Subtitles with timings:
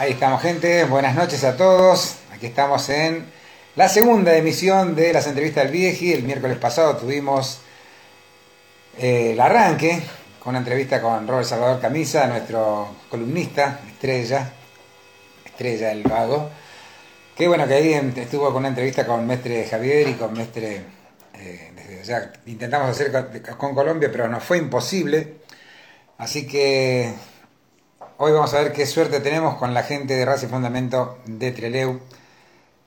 [0.00, 0.84] Ahí estamos, gente.
[0.84, 2.14] Buenas noches a todos.
[2.32, 3.26] Aquí estamos en
[3.76, 6.14] la segunda emisión de las entrevistas del Vieji.
[6.14, 7.60] El miércoles pasado tuvimos
[8.96, 10.00] eh, el arranque
[10.38, 14.50] con una entrevista con Robert Salvador Camisa, nuestro columnista, estrella,
[15.44, 16.48] estrella del vago.
[17.36, 20.82] Qué bueno que ahí estuvo con una entrevista con Mestre Javier y con Mestre.
[21.34, 23.12] Eh, desde, sea, intentamos hacer
[23.58, 25.40] con Colombia, pero nos fue imposible.
[26.16, 27.12] Así que
[28.22, 31.52] Hoy vamos a ver qué suerte tenemos con la gente de Raza y Fundamento de
[31.52, 32.00] Treleu.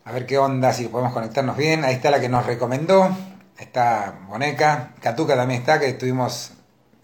[0.05, 1.83] A ver qué onda, si podemos conectarnos bien.
[1.83, 3.09] Ahí está la que nos recomendó.
[3.57, 4.91] Está Boneca.
[5.01, 6.51] Catuca también está, que estuvimos,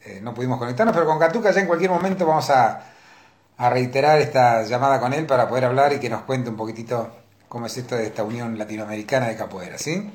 [0.05, 2.83] eh, no pudimos conectarnos, pero con Catuca ya en cualquier momento vamos a,
[3.57, 7.09] reiterar esta llamada con él para poder hablar y que nos cuente un poquitito
[7.47, 10.07] cómo es esto de esta unión latinoamericana de capoeira, ¿sí?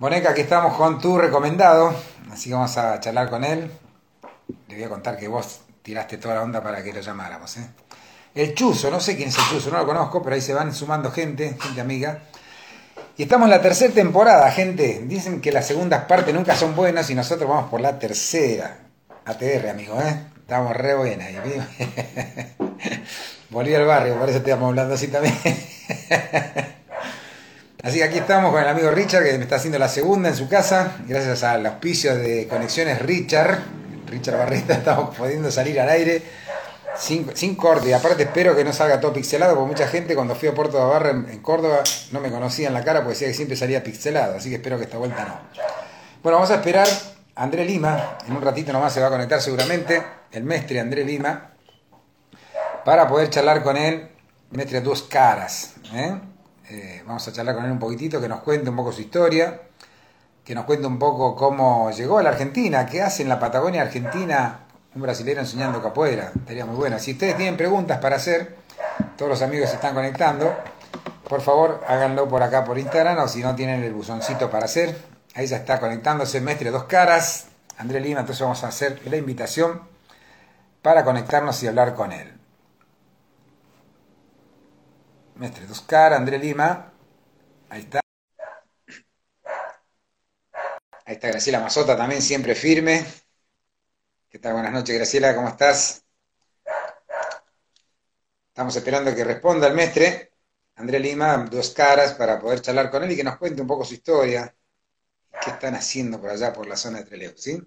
[0.00, 1.94] Boneca, aquí estamos con tu recomendado,
[2.32, 3.70] así que vamos a charlar con él.
[4.66, 5.60] Le voy a contar que vos
[5.90, 7.56] tiraste toda la onda para que lo llamáramos.
[7.56, 7.66] ¿eh?
[8.36, 10.72] El Chuzo, no sé quién es el Chuzo, no lo conozco, pero ahí se van
[10.72, 12.20] sumando gente, gente amiga.
[13.16, 15.02] Y estamos en la tercera temporada, gente.
[15.04, 18.78] Dicen que las segundas partes nunca son buenas y nosotros vamos por la tercera.
[19.24, 20.26] ATR, amigo, ¿eh?
[20.38, 21.60] Estamos re buenas ahí.
[23.50, 25.34] Volví al barrio, por eso estamos hablando así también.
[27.82, 30.36] Así que aquí estamos con el amigo Richard, que me está haciendo la segunda en
[30.36, 33.79] su casa, gracias al auspicio de Conexiones Richard
[34.10, 36.22] Richard Barreta, estamos pudiendo salir al aire
[36.96, 37.88] sin, sin, corte.
[37.88, 40.78] Y aparte espero que no salga todo pixelado, porque mucha gente cuando fui a Puerto
[40.78, 43.82] de Barra en, Córdoba no me conocía en la cara porque decía que siempre salía
[43.82, 44.36] pixelado.
[44.36, 45.62] Así que espero que esta vuelta no.
[46.22, 46.88] Bueno, vamos a esperar
[47.34, 48.18] a André Lima.
[48.26, 51.52] En un ratito nomás se va a conectar seguramente el mestre André Lima
[52.84, 54.08] para poder charlar con él.
[54.50, 55.74] Mestre dos caras.
[55.94, 56.18] ¿eh?
[56.68, 59.60] Eh, vamos a charlar con él un poquitito, que nos cuente un poco su historia
[60.44, 63.82] que nos cuente un poco cómo llegó a la Argentina, qué hace en la Patagonia
[63.82, 64.60] Argentina
[64.94, 66.32] un brasileño enseñando capoeira.
[66.34, 66.98] Estaría muy bueno.
[66.98, 68.56] Si ustedes tienen preguntas para hacer,
[69.16, 70.54] todos los amigos se están conectando,
[71.28, 74.96] por favor háganlo por acá por Instagram o si no tienen el buzoncito para hacer.
[75.34, 77.46] Ahí ya está conectándose Mestre Dos Caras,
[77.78, 79.82] André Lima, entonces vamos a hacer la invitación
[80.82, 82.36] para conectarnos y hablar con él.
[85.36, 86.92] Mestre Dos Caras, André Lima,
[87.68, 88.00] ahí está.
[91.10, 93.04] Ahí está Graciela Mazota también, siempre firme.
[94.28, 94.52] ¿Qué tal?
[94.52, 96.04] Buenas noches, Graciela, ¿cómo estás?
[98.46, 100.34] Estamos esperando que responda el mestre,
[100.76, 103.84] André Lima, dos caras, para poder charlar con él y que nos cuente un poco
[103.84, 104.54] su historia.
[105.44, 107.32] ¿Qué están haciendo por allá, por la zona de Treleu?
[107.36, 107.60] ¿sí?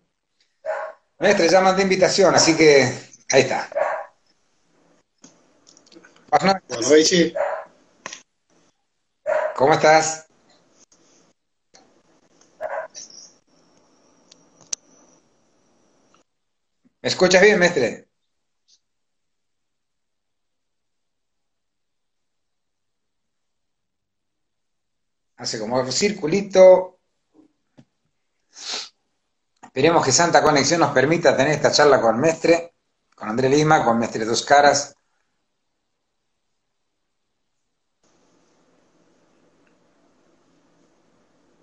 [1.20, 2.84] Mestre, ya mandé invitación, así que
[3.30, 3.70] ahí está.
[9.54, 10.23] ¿Cómo estás?
[17.04, 18.08] ¿Me escuchas bien, mestre?
[25.38, 27.00] Hace como un circulito.
[29.62, 32.76] Esperemos que Santa Conexión nos permita tener esta charla con Mestre,
[33.16, 34.96] con André Lima, con Mestre Dos Caras.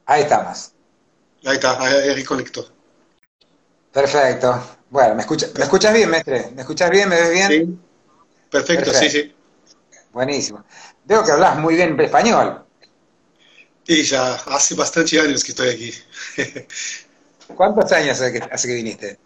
[0.05, 0.75] Ahí estamos.
[1.47, 2.69] Ahí está, ahí reconectó.
[3.93, 4.80] Perfecto.
[4.91, 6.51] Bueno, ¿me, escucha, ¿me escuchas bien, mestre?
[6.55, 7.09] ¿Me escuchas bien?
[7.09, 7.49] ¿Me ves bien?
[7.49, 7.79] Sí.
[8.51, 9.35] Perfecto, Perfecto, sí, sí.
[10.13, 10.65] Buenísimo.
[11.05, 12.65] Veo que hablas muy bien español.
[13.87, 15.95] Y ya hace bastantes años que estoy aquí.
[17.57, 19.19] ¿Cuántos años hace que, hace que viniste?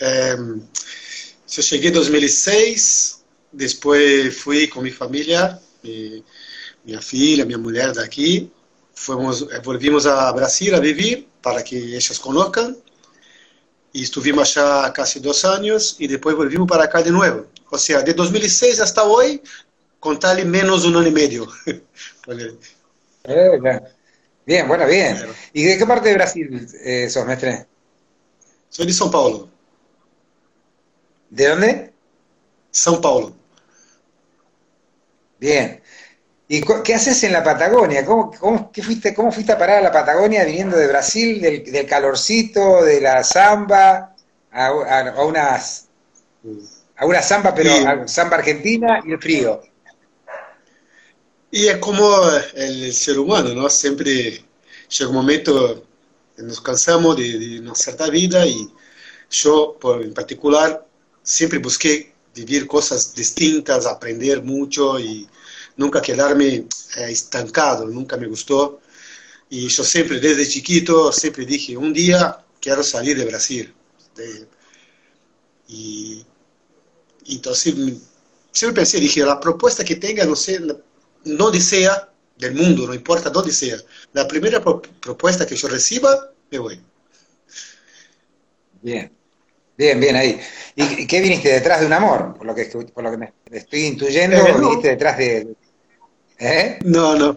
[0.00, 0.36] Eh,
[1.48, 6.24] yo llegué en 2006, después fui con mi familia, mi,
[6.84, 8.52] mi filha, mi mujer de aquí.
[8.94, 12.76] Fuimos, volvimos a Brasil a vivir para que ellos conozcan
[13.92, 17.46] y estuvimos allá casi dos años y después volvimos para acá de nuevo.
[17.70, 19.42] O sea, de 2006 hasta hoy,
[19.98, 21.48] contarle menos un año y medio.
[23.24, 23.80] eh,
[24.46, 25.16] bien, bueno, bien.
[25.16, 25.34] Claro.
[25.52, 27.66] ¿Y de qué parte de Brasil eh, sos, mestre?
[28.68, 29.48] Soy de São Paulo.
[31.28, 31.92] ¿De dónde?
[32.72, 33.34] São Paulo.
[35.38, 35.79] Bien.
[36.52, 38.04] ¿Y qué haces en la Patagonia?
[38.04, 41.86] ¿Cómo, cómo, fuiste, ¿Cómo fuiste a parar a la Patagonia viniendo de Brasil, del, del
[41.86, 44.16] calorcito, de la samba,
[44.50, 45.86] a, a, a, unas,
[46.96, 47.84] a una samba, pero Sí.
[47.86, 49.60] a samba argentina y el frío?
[51.52, 52.04] Y es como
[52.54, 53.70] el ser humano, ¿no?
[53.70, 54.44] Siempre
[54.88, 55.84] llega un momento
[56.36, 58.68] que nos cansamos de, de una cierta vida y
[59.30, 60.84] yo, por, en particular,
[61.22, 65.28] siempre busqué vivir cosas distintas, aprender mucho y
[65.80, 66.66] nunca quedarme eh,
[67.18, 68.80] estancado, nunca me gustó.
[69.50, 72.20] Y yo siempre, desde chiquito, siempre dije, un día
[72.60, 73.74] quiero salir de Brasil.
[74.16, 74.48] De-
[75.68, 76.24] y,
[77.24, 77.74] y entonces
[78.52, 80.60] siempre pensé, dije, la propuesta que tenga, no sé,
[81.24, 83.76] donde sea del mundo, no importa dónde sea,
[84.12, 86.80] la primera pro propuesta que yo reciba, me voy.
[88.82, 89.12] Bien,
[89.76, 90.40] bien, bien ahí.
[90.76, 92.36] ¿Y qué viniste detrás de un amor?
[92.36, 94.70] Por lo que, por lo que me estoy intuyendo, eh, no.
[94.70, 95.56] viniste detrás de...
[96.40, 96.78] ¿Eh?
[96.84, 97.36] No, no.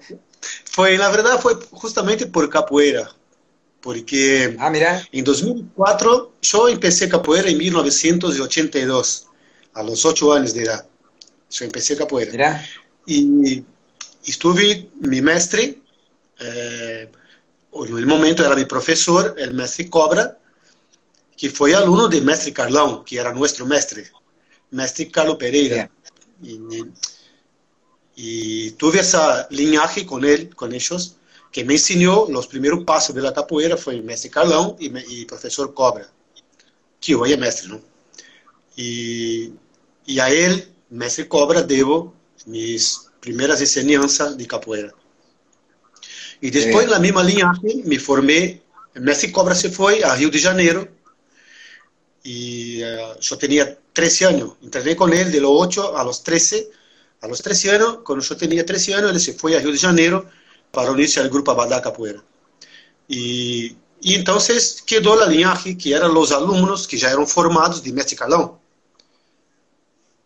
[0.72, 3.12] Fue, la verdad, fue justamente por capoeira.
[3.82, 5.06] Porque ah, mira.
[5.12, 9.28] en 2004 yo empecé capoeira en 1982,
[9.74, 10.88] a los 8 años de edad.
[11.52, 12.32] Yo empecé capoeira.
[12.32, 12.66] Mira.
[13.06, 13.64] Y
[14.26, 15.82] estuve, mi mestre,
[16.40, 17.12] eh,
[17.74, 20.38] en el momento era mi profesor, el mestre Cobra,
[21.36, 24.10] que fue alumno del mestre Carlão, que era nuestro mestre,
[24.72, 25.90] mestre Carlos Pereira.
[26.42, 26.58] Y,
[28.16, 31.16] y, tuve esa linaje con él, con ellos,
[31.52, 35.26] que me enseñó los primeros pasos de la capoeira, fue el mestre Carlão y, y
[35.26, 36.10] profesor Cobra,
[37.00, 37.82] que hoy es mestre, ¿no?
[38.76, 39.52] Y,
[40.06, 42.14] y a él, mestre Cobra, debo
[42.46, 44.94] mis primeras enseñanzas de capoeira.
[46.42, 48.62] Y después, en la misma linaje, me formé,
[48.96, 50.88] mestre Cobra se fue a Río de Janeiro,
[52.24, 54.54] y uh, yo tenía 13 años.
[54.64, 56.70] Entrené con él de los 8 a los 13.
[57.24, 59.80] A los 13 años, cuando yo tenía 13 años, él se fue a Río de
[59.80, 60.30] Janeiro
[60.72, 62.22] para unirse al grupo Abadá Capoeira.
[63.08, 67.94] Y, y, entonces quedó la linaje que eran los alumnos que ya eran formados de
[67.94, 68.60] Mestre Calão.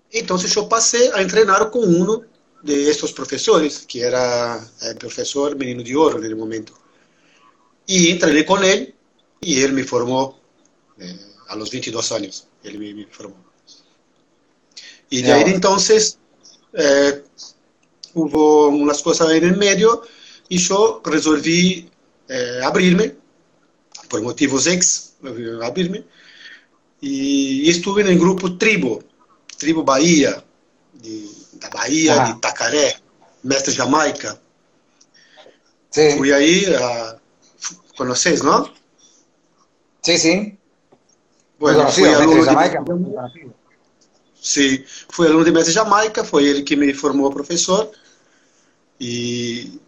[0.09, 2.23] Entonces yo pasé a entrenar con uno
[2.63, 6.73] de estos profesores, que era el profesor Menino de Oro en el momento.
[7.85, 8.95] Y entrené con él
[9.39, 10.39] y él me formó.
[10.97, 13.35] Eh, a los 22 años, él me, me formó.
[15.11, 16.17] Y de ahí entonces
[16.77, 17.23] eh,
[18.13, 20.03] hubo unas cosas en el medio
[20.47, 21.89] y yo resolví
[22.29, 23.15] eh, abrirme,
[24.09, 25.15] por motivos ex,
[25.63, 26.05] abrirme,
[27.01, 29.03] y, estuve en el grupo Tribo,
[29.57, 30.43] Tribo Bahía,
[30.93, 32.95] de, da Bahía, de Itacaré,
[33.43, 34.39] Mestre Jamaica.
[35.89, 36.11] Sí.
[36.17, 38.71] Fui ahí, uh, ¿conoces, no?
[40.01, 40.57] Sí, sí.
[41.59, 42.83] Bueno, fui aluno de Jamaica.
[44.47, 47.91] Sí, fui aluno de Mestre Jamaica, foi ele que me formou professor.
[48.97, 49.79] E,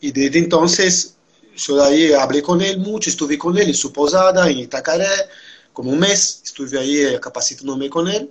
[0.00, 4.62] e desde então, eu daí abri com ele muito, estive com ele sua pousada, em
[4.62, 5.28] Itacaré,
[5.72, 8.30] como um mês, estive aí capacitando-me com ele.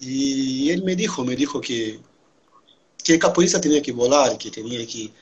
[0.00, 2.00] E ele me disse, me disse que
[3.04, 5.12] que capoeirista tinha que volar, que tinha que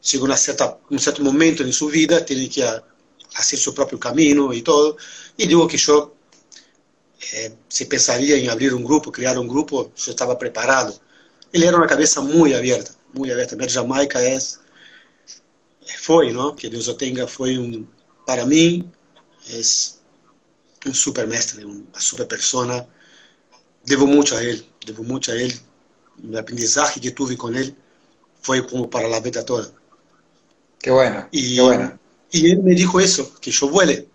[0.00, 2.62] chegar a certa, um certo momento em sua vida, tinha que
[3.34, 4.96] hacer su propio camino y todo.
[5.36, 6.15] Y digo que yo,
[7.32, 10.98] eh, si pensaría en abrir un grupo, crear un grupo, yo estaba preparado.
[11.52, 13.56] Él era una cabeza muy abierta, muy abierta.
[13.56, 14.60] Mer Jamaica es,
[16.00, 16.54] fue, ¿no?
[16.54, 17.88] Que Dios lo tenga, fue un,
[18.26, 18.84] para mí,
[19.48, 20.00] es
[20.84, 22.86] un super mestre, una super persona.
[23.84, 25.54] Debo mucho a él, debo mucho a él.
[26.22, 27.74] El aprendizaje que tuve con él
[28.40, 29.70] fue como para la vida toda.
[30.78, 31.98] Qué bueno, y, qué bueno.
[32.30, 34.08] Y él me dijo eso, que yo vuele.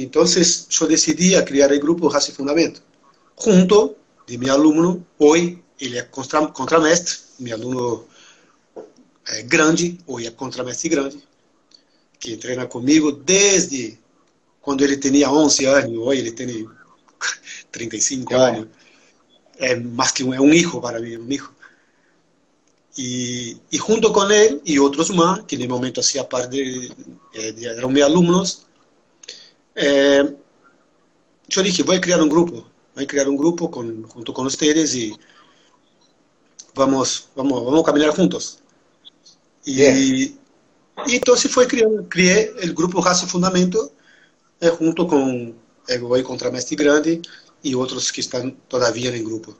[0.00, 2.80] Entonces yo decidí a crear el grupo Raza y Fundamento,
[3.34, 3.96] junto
[4.26, 8.06] de mi alumno, hoy él es contra, contramestre, mi alumno
[9.26, 11.18] é grande, hoy es contramestre grande,
[12.18, 13.98] que entrena conmigo desde
[14.62, 16.66] cuando él tenía 11 años, hoy él tiene
[17.70, 18.66] 35 años.
[19.58, 21.52] Es más que un, es un hijo para mí, un hijo.
[22.96, 27.52] Y, y, junto con él y otros más, que en el momento hacía parte, de,
[27.52, 28.66] de, eran mis alumnos,
[29.74, 30.36] eh,
[31.48, 34.46] yo dije, voy a crear un grupo, voy a crear un grupo con, junto con
[34.46, 35.14] ustedes y
[36.74, 38.58] vamos, vamos, vamos a caminar juntos.
[39.64, 39.82] Y,
[41.06, 43.92] y entonces fue creando, creé el grupo Raza Fundamento
[44.60, 45.54] eh, junto con
[45.88, 47.20] el Voy contra Mestre Grande
[47.62, 49.56] y otros que están todavía en el grupo.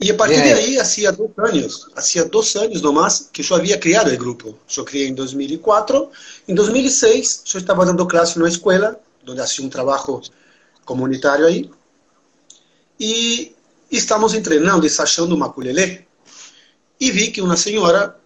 [0.00, 3.80] Y a partir de ahí, hacía dos años, hacía dos años nomás que yo había
[3.80, 4.56] creado el grupo.
[4.68, 6.12] Yo creé en 2004.
[6.46, 10.22] En 2006, yo estaba dando clase en una escuela, donde hacía un trabajo
[10.84, 11.68] comunitario ahí.
[12.96, 13.52] Y
[13.90, 16.06] estamos entrenando, ensayando maculelé.
[17.00, 18.16] Y vi que una señora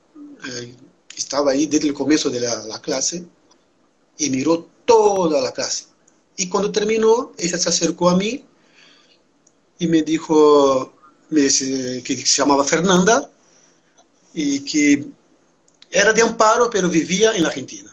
[0.46, 0.74] eh,
[1.16, 3.24] estaba ahí desde el comienzo de la, la clase
[4.18, 5.86] y miró toda la clase.
[6.36, 8.44] Y cuando terminó, ella se acercó a mí
[9.78, 10.02] y me
[11.32, 13.30] que se chamava Fernanda
[14.34, 15.10] e que
[15.90, 17.90] era de Amparo, pero vivia em Argentina.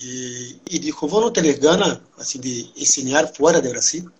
[0.00, 4.10] E, e dijo, vos não tenés gana assim, de ensinar fora do Brasil?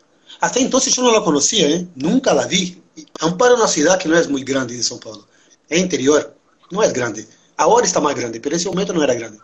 [0.40, 1.86] Até então eu não a conhecia, ¿eh?
[1.96, 2.82] nunca la vi.
[3.20, 5.26] Amparo é uma cidade que não é muito grande de São Paulo,
[5.70, 6.34] é interior,
[6.70, 7.26] não é grande.
[7.56, 9.38] Agora está mais grande, mas nesse momento não era grande.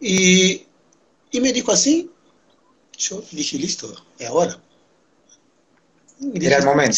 [0.00, 0.66] E,
[1.32, 2.10] e me dijo assim,
[2.96, 4.52] Yo dije, listo, es ahora.
[4.52, 4.63] Y
[6.32, 6.96] Era el momento.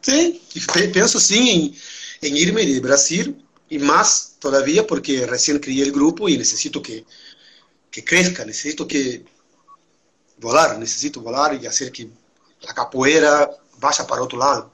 [0.00, 1.76] Sí, sí, pienso sí
[2.20, 6.80] en, en irme de Brasil y más todavía porque recién crié el grupo y necesito
[6.82, 7.04] que,
[7.90, 9.24] que crezca, necesito que
[10.38, 12.08] volar, necesito volar y hacer que
[12.62, 14.70] la capoeira vaya para otro lado.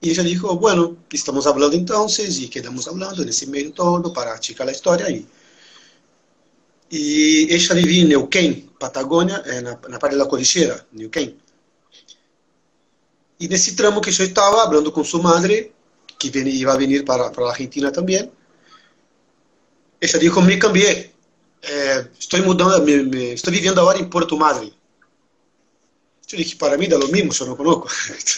[0.00, 4.34] Y ella dijo, bueno, estamos hablando entonces y quedamos hablando en ese medio todo para
[4.34, 5.10] achicar la historia.
[5.10, 5.26] Y,
[6.90, 11.36] y ella vivía en Neuquén, Patagonia, en la, en la parte de la cordillera, Neuquén.
[13.38, 15.72] Y en ese tramo que yo estaba hablando con su madre,
[16.18, 18.30] que iba a venir para, para la Argentina también,
[20.00, 21.12] ella dijo, me cambié,
[21.62, 24.72] eh, estoy mudando, me, me, estoy viviendo ahora en Puerto Madre.
[26.28, 27.88] Yo dije, para mí da lo mismo, yo no conozco.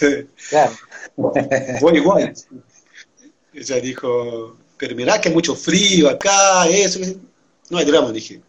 [0.48, 0.72] Claro.
[1.16, 2.34] Voy igual.
[3.52, 7.00] Ella dijo, pero mirá que hay mucho frío acá, eso.
[7.68, 8.40] No hay drama, dije.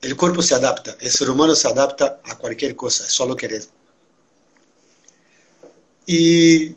[0.00, 3.64] El cuerpo se adapta, el ser humano se adapta a cualquier cosa, solo querer.
[6.08, 6.74] Y,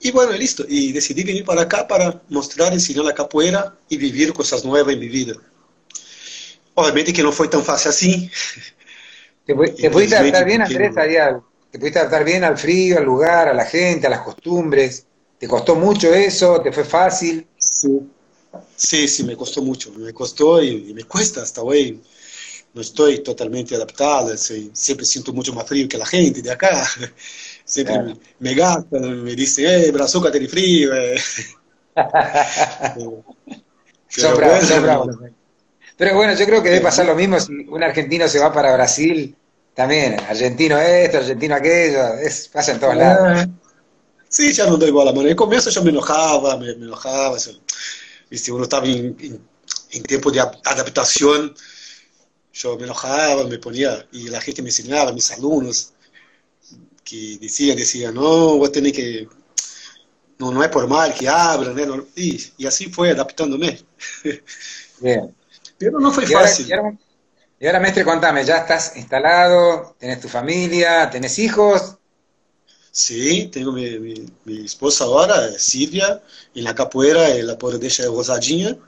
[0.00, 0.64] y bueno, listo.
[0.68, 5.00] Y decidí venir para acá para mostrar, enseñar la capoeira y vivir cosas nuevas en
[5.00, 5.34] mi vida.
[6.74, 8.30] Obviamente que no fue tan fácil así.
[9.44, 11.40] ¿Te, te pudiste adaptar bien, Andrés, allá?
[11.70, 15.06] ¿Te pudiste adaptar bien al frío, al lugar, a la gente, a las costumbres?
[15.38, 16.60] ¿Te costó mucho eso?
[16.60, 17.46] ¿Te fue fácil?
[17.58, 18.10] Sí,
[18.76, 19.92] sí, sí me costó mucho.
[19.92, 22.00] Me costó y, y me cuesta hasta hoy.
[22.74, 24.36] No estoy totalmente adaptado.
[24.36, 26.86] Sí, siempre siento mucho más frío que la gente de acá.
[27.74, 28.08] Siempre claro.
[28.38, 30.94] me, me gastan, me dicen, eh, brazuca, tenés frío.
[30.94, 31.16] Eh.
[34.08, 35.16] son bravos, son bravos.
[35.96, 38.72] Pero bueno, yo creo que debe pasar lo mismo si un argentino se va para
[38.74, 39.34] Brasil,
[39.74, 43.48] también, argentino esto, argentino aquello, es, pasa en todos lados.
[44.28, 45.22] Sí, ya no doy igual la mano.
[45.22, 47.38] En el comienzo yo me enojaba, me, me enojaba.
[47.38, 47.50] Yo,
[48.30, 48.52] ¿viste?
[48.52, 49.40] Uno estaba en, en,
[49.90, 51.52] en, tiempo de adaptación,
[52.52, 55.93] yo me enojaba, me ponía, y la gente me enseñaba, mis alumnos,
[57.04, 59.28] que decían, decían, no, voy a tener que,
[60.38, 61.86] no, no es por mal que abran, ¿eh?
[62.16, 63.78] y, y así fue adaptándome.
[65.00, 65.34] Bien.
[65.78, 66.68] Pero no fue y ahora, fácil.
[66.68, 66.96] y, ahora,
[67.60, 69.94] y ahora, maestre, contame, ¿ya estás instalado?
[69.98, 71.10] ¿Tenés tu familia?
[71.10, 71.96] ¿Tenés hijos?
[72.90, 76.22] Sí, tengo mi, mi, mi esposa ahora, Silvia,
[76.54, 78.78] en la capoeira, ela pode deixar rosadinha.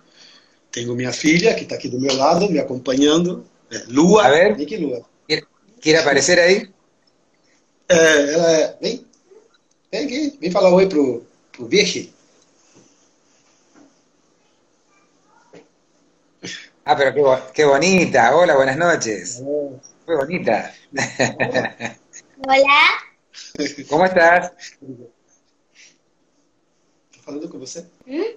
[0.71, 3.45] Tengo mi filha, que está aqui do meu lado, me acompanhando.
[3.71, 4.27] É, Lua.
[4.27, 5.01] A ver, Lua.
[5.81, 6.71] ¿quiere aparecer ahí?
[7.88, 9.07] É, ela é, vem,
[9.93, 12.12] vem aqui, vem falar oi pro, pro Vicky.
[16.85, 18.35] Ah, pero qué, qué, bonita.
[18.37, 19.40] Hola, buenas noches.
[19.40, 20.75] Muy bonita.
[22.47, 23.07] Hola.
[23.88, 24.52] ¿Cómo estás?
[27.11, 27.87] Estou falando com você?
[28.07, 28.37] ¿Mm?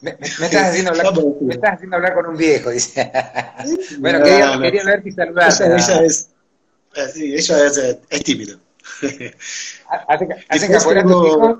[0.00, 3.10] Me, me, me, estás haciendo hablar, me estás haciendo hablar con un viejo, dice.
[3.98, 5.64] bueno, quería, no, quería verte y saludarte.
[5.64, 6.28] Ella, ella, es,
[7.12, 8.58] sí, ella es, es tímida.
[10.08, 11.22] ¿Hacen hace capoeira tengo...
[11.22, 11.58] tus hijos?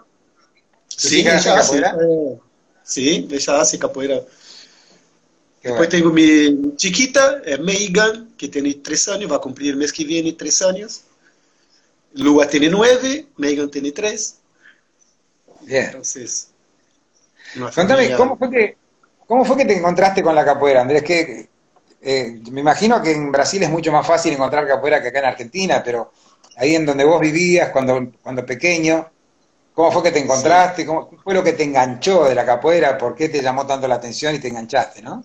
[0.88, 1.96] Sí, ella hace capoeira.
[2.00, 2.38] Eh,
[2.82, 4.20] sí, ella hace capoeira.
[5.62, 5.90] Qué Después bueno.
[5.90, 10.04] tengo mi chiquita, eh, Megan, que tiene tres años, va a cumplir el mes que
[10.04, 11.02] viene tres años.
[12.14, 14.36] Lua tiene nueve, Megan tiene tres.
[15.62, 15.86] Bien.
[15.86, 16.49] Entonces,
[17.74, 18.76] Contame, ¿cómo fue, que,
[19.26, 21.02] ¿cómo fue que te encontraste con la capoeira, Andrés?
[21.02, 21.48] Que,
[22.02, 25.24] eh, me imagino que en Brasil es mucho más fácil encontrar capoeira que acá en
[25.26, 26.12] Argentina, pero
[26.56, 29.10] ahí en donde vos vivías cuando, cuando pequeño,
[29.74, 30.82] ¿cómo fue que te encontraste?
[30.82, 30.86] Sí.
[30.86, 32.96] ¿Cómo fue lo que te enganchó de la capoeira?
[32.96, 35.24] ¿Por qué te llamó tanto la atención y te enganchaste, no?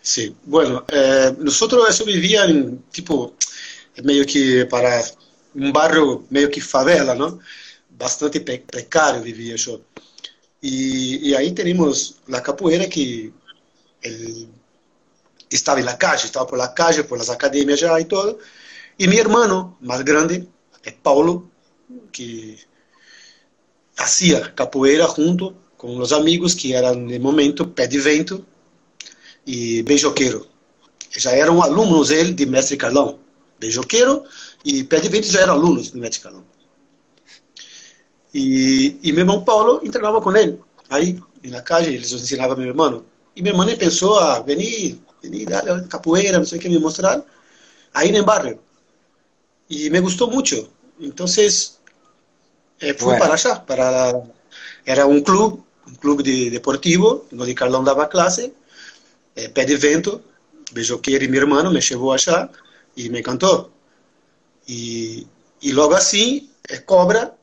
[0.00, 3.34] Sí, bueno, eh, nosotros yo vivía en tipo,
[4.02, 5.02] medio que para
[5.54, 7.38] un barrio medio que favela, ¿no?
[7.88, 9.80] Bastante precario vivía yo.
[10.66, 13.30] Y, y, ahí tenemos la capoeira que
[14.00, 14.48] él
[15.50, 18.38] estaba en la calle, estaba por la calle, por las academias ya y todo.
[18.96, 20.48] Y mi hermano más grande,
[20.82, 21.50] es Paulo,
[22.10, 22.58] que
[23.98, 28.46] hacía capoeira junto con los amigos que eran de momento Pé de Vento
[29.44, 30.46] y Beijoqueiro.
[31.10, 33.18] Já eram alunos ele de Mestre Carlão.
[33.60, 34.24] Beijoqueiro
[34.64, 36.53] e Pé de Vento já eram alunos de Mestre Carlão.
[38.34, 40.58] E, e meu irmão Paulo entrenava com ele.
[40.90, 43.04] Aí, na calle, eles ensinavam meu irmão.
[43.36, 47.22] E meu irmão pensou a venir, venir, dale capoeira, não sei o que, me mostrar.
[47.94, 48.58] Aí no barrio.
[49.70, 50.68] E me gostou muito.
[50.98, 53.60] Então, eh, fui para allá.
[53.60, 54.22] Para,
[54.84, 58.52] era um clube, um clube de, deportivo, onde Carlão dava classe,
[59.36, 60.20] eh, pé de vento,
[60.72, 62.48] beijoqueiro e meu irmão me levou allá
[62.96, 63.70] e me cantou.
[64.68, 65.26] E,
[65.62, 67.33] e logo assim, eh, Cobra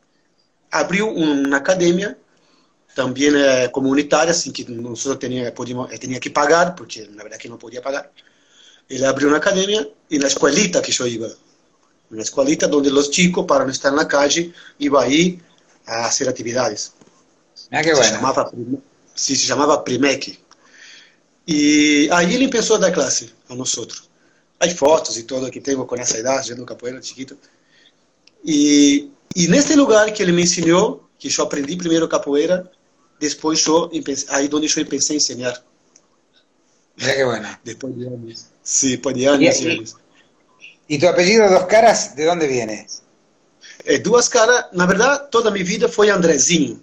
[0.71, 2.17] abriu uma academia
[2.95, 7.49] también eh, comunitaria, sin que nosotros tenía, podíamos, tenía que pagar, porque la verdad que
[7.49, 8.11] no podía pagar.
[8.87, 11.27] Él abrió una academia y la escuelita que yo iba,
[12.09, 15.41] una escuelita donde los chicos, para no estar en la calle, iba ahí
[15.85, 16.93] a hacer actividades.
[17.71, 18.03] Ah, qué bueno.
[18.03, 18.51] Se llamaba,
[19.15, 20.37] sí, se llamaba Primec.
[21.45, 24.09] Y ahí él empezó a dar clase a nosotros.
[24.59, 27.35] Hay fotos y todo que tengo con esa edad, yo nunca capoeira chiquito.
[28.43, 32.69] Y, y en este lugar que él me enseñó, que yo aprendí primero capoeira,
[33.19, 33.89] después yo,
[34.29, 35.65] ahí donde yo empecé a enseñar.
[36.97, 37.59] Mira qué bueno.
[37.63, 38.45] Después de años.
[38.63, 39.95] Sí, después de años y, y años.
[40.87, 42.87] ¿Y tu apellido Dos Caras, de dónde viene?
[43.85, 46.81] É, duas caras, na verdade, toda a minha vida foi Andrezinho.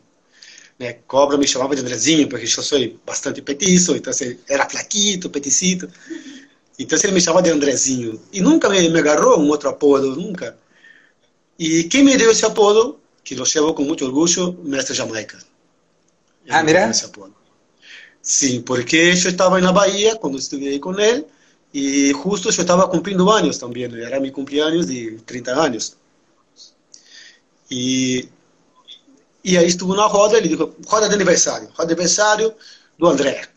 [0.79, 0.95] Né?
[1.07, 5.89] Cobra me chamava de Andrezinho, porque eu sou bastante petiço, então assim, era flaquito, peticito.
[6.79, 8.21] Então ele me chamava de Andrezinho.
[8.33, 10.57] E nunca me, me agarrou um outro apodo, nunca.
[11.59, 15.39] E quem me deu esse apodo, que eu levo com muito orgulho, mestre Jamaica.
[16.49, 16.93] Ah, mira.
[18.23, 21.27] Sim, porque eu estava na Bahia, quando estive com ele,
[21.73, 25.97] e justo eu estava cumprindo anos também, era meu cumpleaños de 30 anos.
[27.71, 28.29] E,
[29.45, 32.55] e aí estuvo na roda, ele disse, roda de aniversário, roda de aniversário
[32.99, 33.49] do André.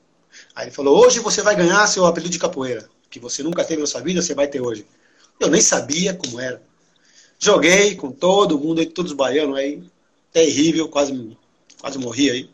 [0.55, 3.81] Aí ele falou, hoje você vai ganhar seu apelido de capoeira, que você nunca teve
[3.81, 4.85] na sua vida, você vai ter hoje.
[5.39, 6.61] Eu nem sabia como era.
[7.43, 9.83] Joguei com todo mundo, todos os baianos aí,
[10.31, 11.35] terrível, quase,
[11.79, 12.49] quase morri aí.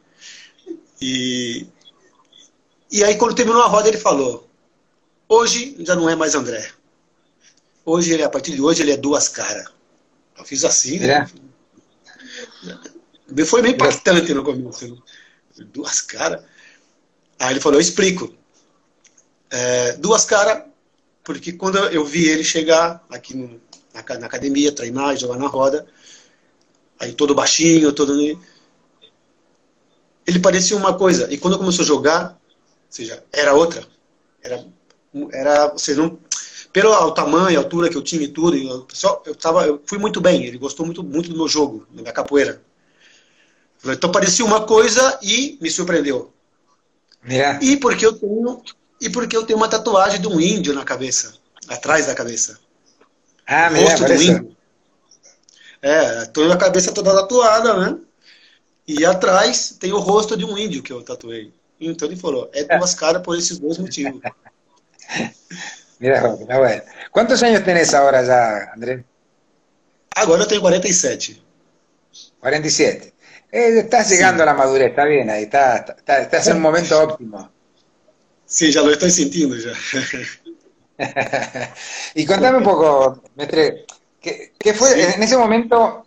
[1.02, 1.68] E,
[2.90, 4.48] e aí quando terminou a roda ele falou,
[5.28, 6.72] hoje já não é mais André.
[7.84, 9.66] Hoje ele, a partir de hoje, ele é duas caras.
[10.38, 11.26] Eu fiz assim, né?
[12.66, 13.46] É.
[13.46, 14.88] Foi meio impactante no começo.
[14.88, 14.98] Né?
[15.72, 16.44] Duas caras.
[17.40, 18.34] Aí ele falou, eu explico.
[19.50, 20.64] É, duas caras,
[21.24, 23.60] porque quando eu vi ele chegar aqui no,
[23.98, 25.86] na, na, academia, treinar, jogar na roda,
[27.00, 28.14] aí todo baixinho, todo...
[30.26, 31.32] Ele parecia uma coisa.
[31.32, 32.38] E quando começou a jogar, ou
[32.90, 33.86] seja, era outra.
[34.44, 34.66] Era,
[35.32, 36.20] era você não
[36.74, 39.98] pelo tamanho, a altura que eu tinha e tudo, eu, só, eu, tava, eu fui
[39.98, 40.46] muito bem.
[40.46, 42.62] Ele gostou muito, muito do meu jogo, da minha capoeira.
[43.84, 46.32] Então parecia uma coisa e me surpreendeu.
[47.28, 47.60] Yeah.
[47.64, 48.62] E porque eu tenho
[49.00, 51.34] e porque eu tenho uma tatuagem de um índio na cabeça,
[51.68, 52.60] atrás da cabeça.
[53.48, 54.58] Ah, o rosto do índio.
[55.82, 57.98] É, tô a cabeça toda tatuada, né?
[58.86, 61.54] E atrás tem o rosto de um índio que eu tatuei.
[61.80, 64.22] Então ele falou, é duas caras por esses dois motivos.
[66.00, 66.84] Mira, bueno.
[67.12, 69.04] ¿Cuántos años tenés ahora ya, Andrés?
[70.16, 71.42] Agora eu tenho 47.
[72.40, 73.14] 47.
[73.52, 74.44] Eh, estás llegando sí.
[74.44, 77.50] a la madurez, está bien ahí, está, está, estás en un momento óptimo.
[78.46, 79.74] Sí, ya lo estoy sintiendo ya.
[82.16, 83.86] y contame un poco, Mestre,
[84.20, 86.06] ¿qué, qué fue en ese momento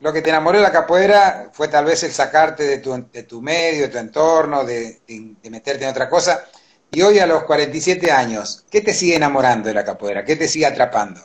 [0.00, 1.50] lo que te enamoró de la capoeira?
[1.52, 5.34] ¿Fue tal vez el sacarte de tu, de tu medio, de tu entorno, de, de,
[5.42, 6.46] de meterte en otra cosa?
[6.90, 10.24] Y hoy a los 47 años, ¿qué te sigue enamorando de la capoeira?
[10.24, 11.20] ¿Qué te sigue atrapando?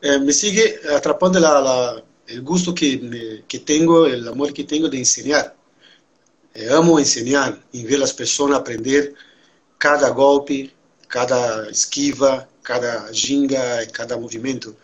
[0.00, 4.64] Eh, me sigue atrapando la, la, el gusto que, me, que, tengo, el amor que
[4.64, 5.56] tengo de enseñar.
[6.54, 9.14] Eh, amo enseñar y ver a las personas aprender
[9.78, 10.72] cada golpe,
[11.08, 14.74] cada esquiva, cada ginga, cada movimiento.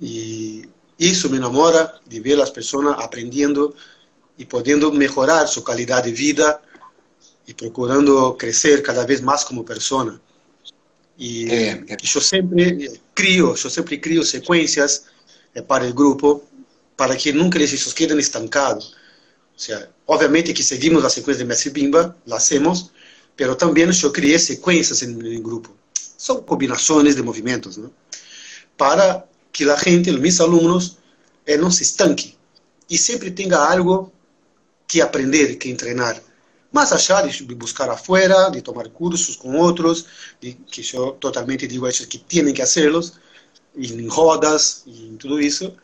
[0.00, 0.64] Y
[0.98, 3.74] eso me enamora de ver a las personas aprendiendo
[4.36, 6.62] y pudiendo mejorar su calidad de vida
[7.46, 10.20] e procurando crescer cada vez mais como pessoa.
[11.18, 11.96] E é, é.
[12.02, 15.04] eu sempre crio, eu sempre crio sequências
[15.66, 16.42] para o grupo
[16.96, 18.94] para que nunca eles quedem estancados.
[19.52, 22.92] Ou seja, obviamente que seguimos a sequência de Mestre Bimba, la hacemos,
[23.36, 25.74] pero também eu criei sequências em grupo.
[26.16, 27.90] São combinações de movimentos, ¿no?
[28.76, 30.96] para que a gente, os meus alunos,
[31.46, 32.36] eh, não se estanque
[32.88, 34.12] e sempre tenha algo
[34.88, 36.20] que aprender, que treinar
[36.72, 40.06] más allá de buscar afuera, de tomar cursos con otros,
[40.40, 43.14] de, que yo totalmente digo a ellos que tienen que hacerlos,
[43.76, 45.76] en rodas y todo eso,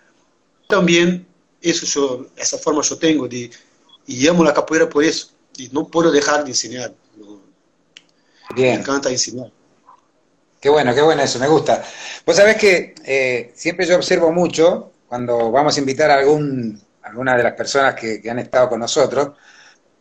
[0.69, 1.27] también
[1.61, 3.51] eso yo, esa forma yo tengo de,
[4.07, 6.95] y amo la capoeira por eso, y no puedo dejar de enseñar.
[8.55, 8.75] Bien.
[8.75, 9.51] Me encanta enseñar.
[10.61, 11.83] Qué bueno, qué bueno eso, me gusta.
[12.25, 17.37] Vos sabés que eh, siempre yo observo mucho cuando vamos a invitar a algún, alguna
[17.37, 19.33] de las personas que, que han estado con nosotros,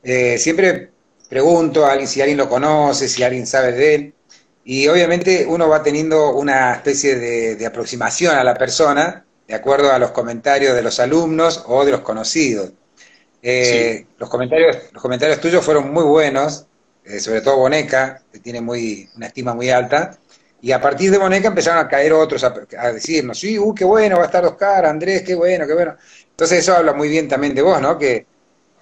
[0.04, 0.92] eh, siempre
[1.30, 4.14] pregunto a alguien si alguien lo conoce, si alguien sabe de él,
[4.64, 9.92] y obviamente uno va teniendo una especie de, de, aproximación a la persona de acuerdo
[9.92, 12.72] a los comentarios de los alumnos o de los conocidos.
[13.42, 14.08] Eh, sí.
[14.18, 16.66] los, comentarios, los comentarios tuyos fueron muy buenos,
[17.06, 20.18] eh, sobre todo Boneca, que tiene muy, una estima muy alta,
[20.62, 23.86] y a partir de Boneca empezaron a caer otros a, a decirnos, sí, uh, qué
[23.86, 25.96] bueno, va a estar Oscar, Andrés, qué bueno, qué bueno.
[26.32, 27.98] Entonces eso habla muy bien también de vos, ¿no?
[27.98, 28.26] Que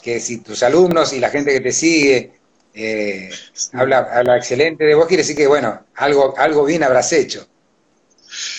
[0.04, 2.34] que si tus alumnos y la gente que te sigue
[2.74, 3.30] eh,
[3.72, 7.48] habla, habla excelente de vos, quiere decir que, bueno, algo, algo bien habrás hecho.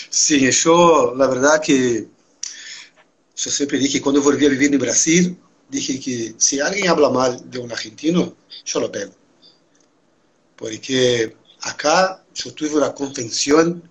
[0.09, 2.07] Sí, yo, la verdad que
[3.35, 5.37] yo siempre dije, cuando volví a vivir en Brasil,
[5.69, 9.13] dije que si alguien habla mal de un argentino, yo lo pego.
[10.55, 13.83] Porque acá yo tuve una contención,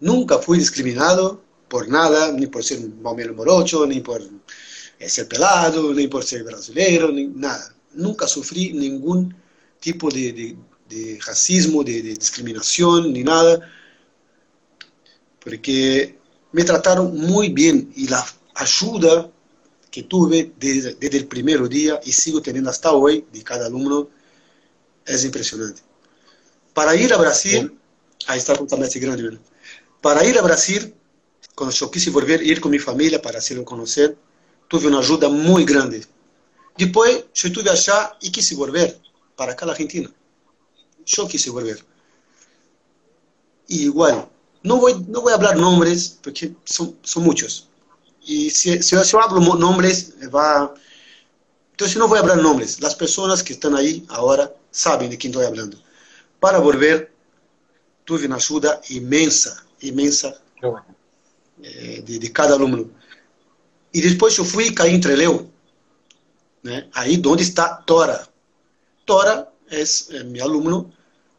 [0.00, 4.22] nunca fui discriminado por nada, ni por ser más menos morocho, ni por
[4.98, 7.74] eh, ser pelado, ni por ser brasileño, ni nada.
[7.94, 9.34] Nunca sufrí ningún
[9.80, 10.56] tipo de,
[10.88, 13.60] de, racismo, de, de discriminación, ni nada,
[15.42, 16.18] porque
[16.52, 19.30] me trataron muy bien y la ayuda
[19.90, 24.08] que tuve desde, desde, el primer día y sigo teniendo hasta hoy de cada alumno
[25.06, 25.82] es impresionante.
[26.74, 27.78] Para ir a Brasil,
[28.26, 29.40] ahí está totalmente grande, ¿verdad?
[30.02, 30.94] para ir a Brasil,
[31.54, 34.18] cuando yo quise volver, ir con mi familia para hacerlo conocer,
[34.68, 36.04] tuve una ayuda muy grande.
[36.76, 39.00] Después yo estuve allá y quise volver
[39.36, 40.10] para acá a la Argentina.
[41.06, 41.84] Yo quise volver.
[43.68, 44.28] Y igual,
[44.62, 47.68] no voy, no voy a hablar nombres porque son, son muchos.
[48.24, 50.74] Y si, si, yo hablo nombres, va...
[51.70, 52.80] Entonces no voy a hablar nombres.
[52.80, 55.78] Las personas que están ahí ahora saben de quién estoy hablando.
[56.40, 57.12] Para volver,
[58.04, 60.34] tuve una ayuda inmensa, inmensa
[61.62, 62.90] eh, de, de, cada alumno.
[63.92, 65.48] Y después yo fui y caí en Trelew,
[66.64, 66.90] ¿eh?
[66.94, 68.28] ahí donde está Tora.
[69.04, 70.90] Tora es eh, mi alumno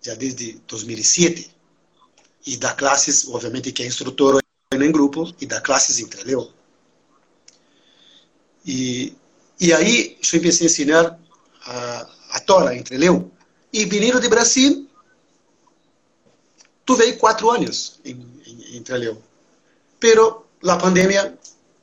[0.01, 1.49] ya desde 2007
[2.45, 6.49] y da clases, obviamente que es instructor en grupo y da clases en Trelew.
[8.65, 9.13] Y,
[9.59, 11.19] y ahí yo empecé a enseñar
[11.65, 13.31] a, a Tora en Trelew.
[13.71, 14.89] Y viniendo de Brasil,
[16.85, 19.17] tuve ahí cuatro años en, en, en Trelew.
[19.99, 21.35] Pero la pandemia,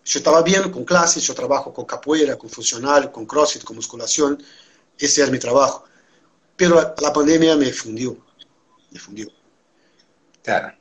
[0.05, 4.43] yo estaba bien con clases, yo trabajo con capoeira, con funcional, con crossfit, con musculación,
[4.99, 5.85] ese es mi trabajo.
[6.57, 8.17] Pero la, pandemia me fundió,
[8.91, 9.29] me fundió.
[10.43, 10.75] Claro.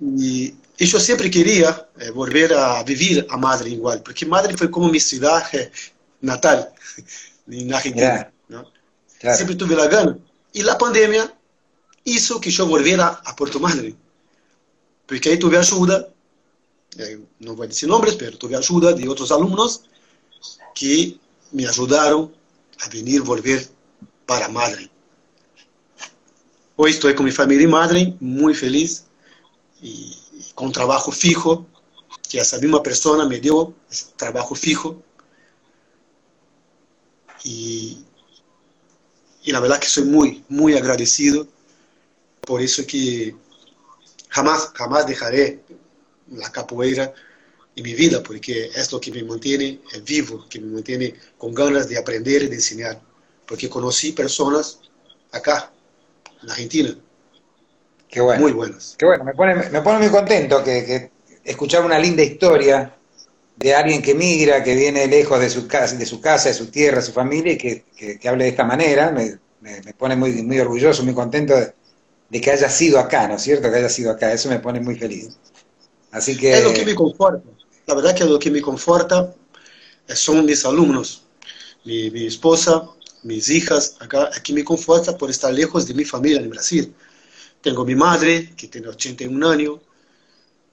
[0.00, 4.70] Y, y, yo siempre quería eh, volver a vivir a Madrid igual, porque Madrid fue
[4.70, 5.70] como mi ciudad eh,
[6.20, 6.68] natal
[7.48, 8.30] en Argentina.
[8.48, 8.73] Yeah.
[9.24, 9.38] Claro.
[9.38, 10.18] Siempre tuve la gana.
[10.52, 11.34] Y la pandemia
[12.04, 13.96] hizo que yo volviera a Puerto Madryn.
[15.06, 16.08] Porque ahí tuve ayuda,
[16.98, 19.84] eh, no voy a decir nombres, pero tuve ayuda de otros alumnos
[20.74, 21.16] que
[21.52, 22.34] me ayudaron
[22.84, 23.66] a venir, volver
[24.26, 24.90] para Madrid.
[26.76, 29.04] Hoy estoy con mi familia en Madrid, muy feliz
[29.80, 30.14] y
[30.54, 31.66] con trabajo fijo,
[32.28, 33.72] que esa misma persona me dio
[34.18, 35.02] trabajo fijo.
[37.42, 38.04] Y,
[39.44, 41.46] y la verdad que soy muy, muy agradecido.
[42.40, 43.34] Por eso que
[44.28, 45.60] jamás, jamás dejaré
[46.32, 47.12] la capoeira
[47.76, 51.88] en mi vida, porque es lo que me mantiene vivo, que me mantiene con ganas
[51.88, 53.00] de aprender y de enseñar.
[53.46, 54.80] Porque conocí personas
[55.30, 55.70] acá,
[56.42, 56.96] en Argentina,
[58.08, 58.42] Qué bueno.
[58.42, 58.94] muy buenas.
[58.96, 61.10] Qué bueno, me pone, me pone muy contento que, que,
[61.44, 62.94] escuchar una linda historia
[63.56, 66.66] de alguien que migra, que viene lejos de su casa, de su, casa, de su
[66.66, 69.10] tierra, de su familia, y que, que, hable de esta manera.
[69.10, 73.42] Me, me, pone muy, muy orgulloso, muy contento de, que haya sido acá, ¿no es
[73.42, 73.70] cierto?
[73.70, 74.32] Que haya sido acá.
[74.32, 75.36] Eso me pone muy feliz.
[76.10, 76.54] Así que...
[76.54, 77.48] Es lo que me conforta.
[77.86, 79.34] La verdad que lo que me conforta
[80.08, 81.22] son mis alumnos,
[81.84, 82.88] mi, mi esposa,
[83.22, 86.94] mis hijas, acá, aquí me conforta por estar lejos de mi familia en Brasil.
[87.62, 89.80] Tengo mi madre, que tiene 81 años,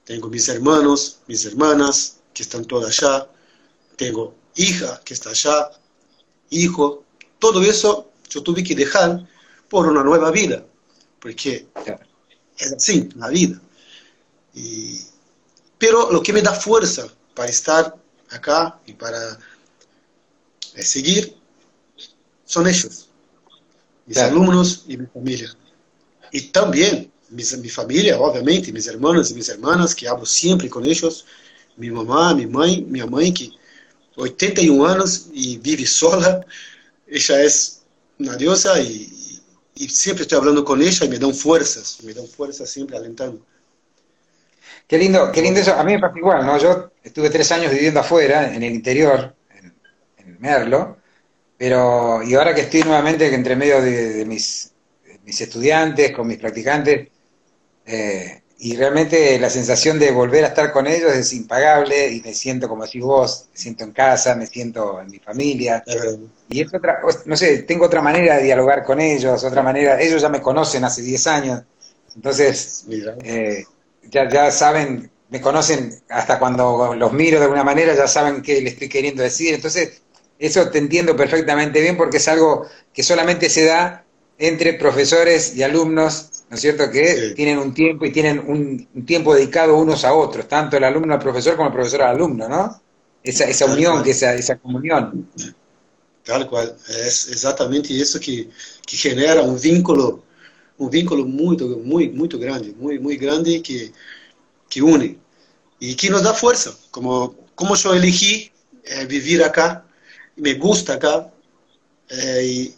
[0.04, 3.28] tengo mis hermanos, mis hermanas, que están todas allá,
[3.96, 5.70] tengo hija que está allá,
[6.50, 7.04] hijo,
[7.38, 9.26] todo eso yo tuve que dejar
[9.68, 10.64] por una nueva vida,
[11.20, 11.66] porque
[12.58, 13.60] es así, la vida.
[14.54, 15.00] Y,
[15.78, 17.96] pero lo que me da fuerza para estar
[18.30, 19.38] acá y para
[20.74, 21.36] eh, seguir
[22.44, 23.08] son ellos,
[24.06, 24.32] mis claro.
[24.32, 25.54] alumnos y mi familia.
[26.30, 30.86] Y también mis, mi familia, obviamente, mis hermanos y mis hermanas, que hablo siempre con
[30.86, 31.24] ellos,
[31.76, 33.50] mi mamá, mi mãe, minha mãe, que
[34.16, 36.44] 81 anos e vive sola,
[37.06, 37.82] ella es
[38.18, 39.40] una diosa y,
[39.74, 43.44] y siempre estoy hablando con ella y me dan fuerzas, me dan fuerzas siempre alentando.
[44.86, 45.74] Qué lindo, qué lindo eso.
[45.74, 46.58] A mí me pasa igual, ¿no?
[46.58, 49.74] Yo estuve tres años viviendo afuera, en el interior, en,
[50.18, 50.98] en Merlo,
[51.56, 54.72] pero y ahora que estoy nuevamente entre medio de, de mis,
[55.04, 57.08] de mis estudiantes, con mis practicantes,
[57.86, 62.32] eh, y realmente la sensación de volver a estar con ellos es impagable y me
[62.32, 65.82] siento como decís vos, me siento en casa, me siento en mi familia.
[66.48, 70.22] Y es otra, no sé, tengo otra manera de dialogar con ellos, otra manera, ellos
[70.22, 71.62] ya me conocen hace 10 años,
[72.14, 72.84] entonces
[73.24, 73.64] eh,
[74.08, 78.60] ya, ya saben, me conocen hasta cuando los miro de alguna manera, ya saben qué
[78.60, 80.02] le estoy queriendo decir, entonces
[80.38, 84.04] eso te entiendo perfectamente bien porque es algo que solamente se da
[84.38, 86.90] entre profesores y alumnos, ¿no es cierto?
[86.90, 91.14] Que tienen un tiempo y tienen un, tiempo dedicado unos a otros, tanto el alumno
[91.14, 92.78] al profesor como el profesor al alumno, ¿no?
[93.22, 95.30] Esa, esa unión, esa, esa comunión.
[96.22, 98.50] Tal cual, es exactamente eso que,
[98.86, 100.24] que genera un vínculo,
[100.76, 103.90] un vínculo muy, muy, muy grande, muy, muy grande que,
[104.68, 105.16] que une
[105.80, 108.52] y que nos da fuerza, como, como yo elegí
[108.84, 109.86] eh, vivir acá,
[110.36, 111.32] me gusta acá,
[112.10, 112.74] eh, y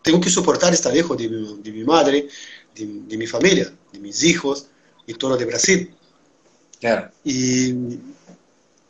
[0.00, 2.28] tengo que soportar estar lejos de mi, de mi madre,
[2.76, 4.68] de, de, mi familia, de mis hijos
[5.06, 5.94] y todo de Brasil.
[6.80, 7.10] Claro.
[7.24, 7.98] Y,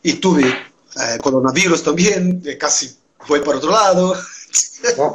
[0.03, 4.15] y tuve eh, coronavirus también, casi fue para otro lado.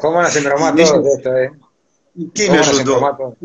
[0.02, 1.52] ¿Cómo nos embromó todo esto, eh?
[2.34, 3.38] ¿Quién me ayudó?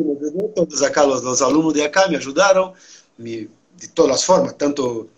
[0.54, 2.72] Todos acá, los, los, alumnos de acá me ayudaron
[3.18, 5.08] me, de todas las formas, tanto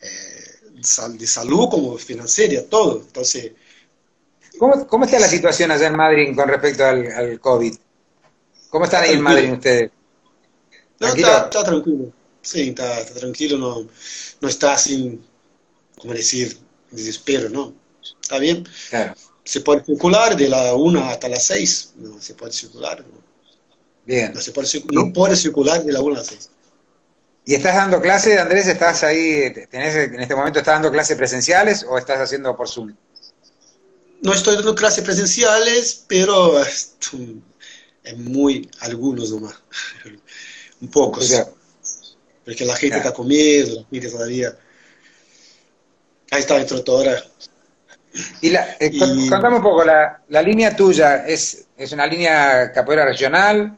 [0.00, 3.02] eh, de salud como financiera, todo.
[3.06, 3.52] Entonces,
[4.58, 7.74] ¿Cómo, ¿Cómo, está la situación allá en Madrid con respecto al, al COVID?
[8.76, 9.90] ¿Cómo están ahí en Madrid ustedes?
[11.00, 12.12] No, está, está, tranquilo.
[12.42, 13.88] Sí, está, está, tranquilo, no,
[14.42, 15.24] no está sin,
[15.96, 16.58] como decir,
[16.90, 17.72] desespero, ¿no?
[18.20, 18.68] Está bien.
[18.90, 19.14] Claro.
[19.44, 23.00] Se puede circular de la 1 hasta las 6, no se puede circular.
[23.00, 23.18] ¿no?
[24.04, 24.34] Bien.
[24.34, 26.50] No, se puede, no puede circular de la 1 a las 6.
[27.46, 28.66] ¿Y estás dando clases, Andrés?
[28.66, 32.94] ¿Estás ahí, tenés, en este momento estás dando clases presenciales o estás haciendo por Zoom?
[34.20, 36.60] No estoy dando clases presenciales, pero
[38.06, 39.54] es muy, algunos nomás,
[40.80, 41.24] un pocos.
[41.24, 41.46] O sea,
[42.44, 44.56] porque la gente está comiendo, la gente todavía...
[46.30, 47.22] Ahí está dentro toda
[48.40, 52.72] y, la, eh, y contame un poco, la, la línea tuya, ¿es, ¿es una línea
[52.72, 53.76] capoeira regional?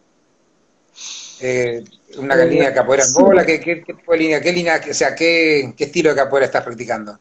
[1.40, 1.82] Eh,
[2.16, 3.44] ¿Una línea de capoeira en bola?
[3.44, 4.40] ¿Qué, qué, qué tipo de línea?
[4.40, 7.18] ¿Qué línea, o sea, qué, qué estilo de capoeira estás practicando?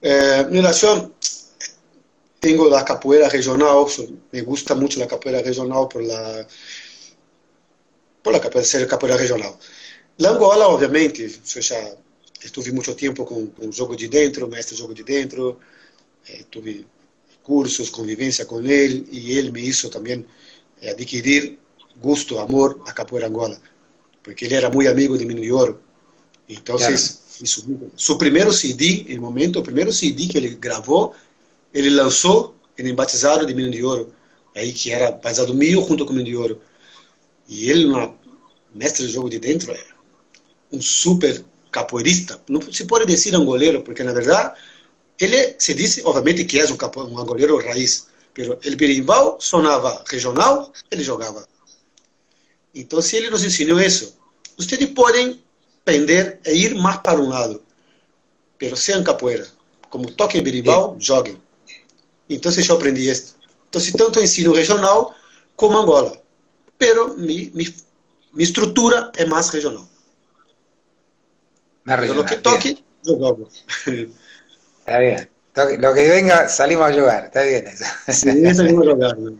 [0.00, 1.12] Eh, mira, yo
[2.40, 3.86] tengo la capoeira regional,
[4.32, 6.46] me gusta mucho la capoeira regional por la
[8.22, 9.58] por la capoeira, ser capoeira regional.
[10.18, 11.96] La Angola, obviamente, eu já
[12.42, 15.58] estuve muito tempo com, com jogo de dentro, mestre jogo de dentro,
[16.28, 16.86] eh, tive
[17.42, 20.24] cursos, convivência com ele, e ele me hizo também
[20.82, 21.58] eh, adquirir
[21.96, 23.60] gosto, amor a capoeira Angola,
[24.22, 25.80] porque ele era muito amigo de Ouro.
[26.48, 26.96] Então, claro.
[26.96, 31.14] su, su primeiro CD, no momento, o primeiro CD que ele gravou,
[31.72, 34.12] ele lançou em batizado de Menino de Ouro,
[34.54, 36.60] aí que era batizado meu junto com Menino de Ouro.
[37.48, 38.14] E ele, uma
[38.74, 39.84] mestre de jogo de dentro, é
[40.72, 42.40] um super capoeirista.
[42.48, 44.54] Não se pode dizer angoleiro, porque na verdade
[45.18, 50.04] ele se diz, obviamente, que é um, capo, um angoleiro raiz, mas o berimbau sonava
[50.08, 51.46] regional, ele jogava.
[52.72, 54.16] Então, se ele nos ensinou isso,
[54.56, 55.42] vocês podem
[55.84, 57.60] pender e ir mais para um lado,
[58.60, 59.48] mas sejam capoeira.
[59.90, 61.40] Como toquem berimbau, joguem.
[62.28, 63.36] Então, eu aprendi isso.
[63.68, 65.14] Então, tanto ensino regional
[65.56, 66.12] como Angola.
[66.76, 67.52] Pero mi,
[69.26, 69.88] mais regional.
[71.84, 72.22] Más regional.
[72.22, 73.48] Lo que toque, lo hago.
[74.80, 75.30] Está bien.
[75.80, 77.24] Lo que venga, salimos a jugar.
[77.26, 77.84] Está bien eso.
[78.12, 79.18] Sí, salimos a jugar.
[79.18, 79.38] ¿no?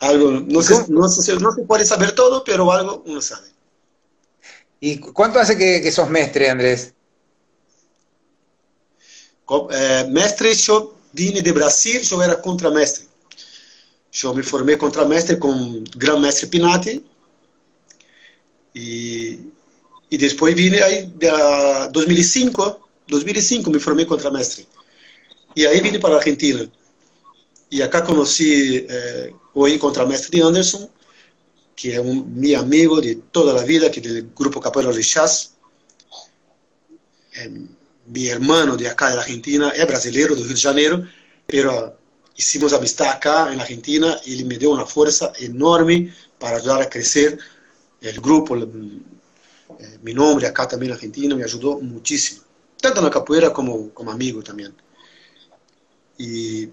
[0.00, 3.48] Algo, no, se, no, se, no se puede saber todo, pero algo uno sabe.
[4.80, 6.94] ¿Y cuánto hace que, que sos mestre, Andrés?
[9.70, 13.08] Eh, mestre, yo vine de Brasil, eu era contramestre.
[14.22, 17.04] Eu me formei contramestre com Gran Mestre Pinati
[18.74, 19.38] e,
[20.10, 21.28] e depois vine aí de
[21.92, 24.66] 2005, 2005 me formei contramestre.
[25.54, 26.70] E aí vine para a Argentina.
[27.70, 30.88] E acá conheci eh, o contramestre Anderson,
[31.76, 35.52] que é um meu amigo de toda a vida, que é do grupo Capoeira Rechaz.
[37.34, 37.50] Eh,
[38.08, 41.08] mi hermano de acá de la Argentina es brasileño, de Río de Janeiro,
[41.46, 41.96] pero
[42.36, 46.82] hicimos amistad acá en la Argentina y él me dio una fuerza enorme para ayudar
[46.82, 47.38] a crecer
[48.00, 48.56] el grupo.
[48.56, 52.42] Eh, mi nombre acá también en Argentina me ayudó muchísimo,
[52.80, 54.74] tanto en la capoeira como como amigo también.
[56.16, 56.68] Y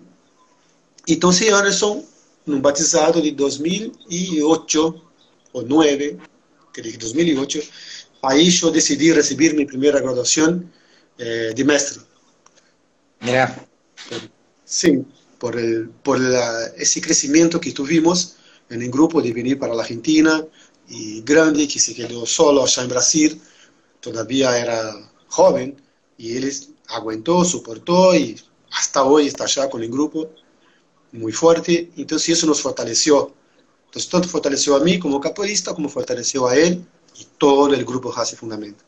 [1.08, 2.04] entonces Anderson,
[2.48, 5.04] un batizado de 2008
[5.52, 6.18] o 9,
[6.74, 7.60] que dije 2008,
[8.22, 10.72] ahí yo decidí recibir mi primera graduación
[11.18, 12.02] eh, de mestre.
[13.22, 13.68] Mira.
[14.64, 15.06] Sí,
[15.38, 18.38] por, el, por la, ese crecimiento que tuvimos
[18.70, 20.44] en el grupo de venir para la Argentina
[20.88, 23.42] y grande que se quedó solo allá en Brasil,
[24.00, 25.76] todavía era joven
[26.18, 26.52] y él
[26.88, 28.40] aguantó, soportó y
[28.72, 30.32] hasta hoy está allá con el grupo
[31.12, 33.34] muy fuerte, entonces eso nos fortaleció.
[33.86, 36.86] Entonces tanto fortaleció a mí como capoeirista como fortaleció a él
[37.18, 38.84] y todo el grupo Race Fundamento.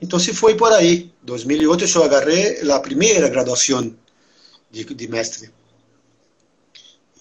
[0.00, 1.12] Entonces fue por ahí.
[1.22, 3.96] 2008 yo agarré la primera graduación
[4.70, 5.50] de, mestre.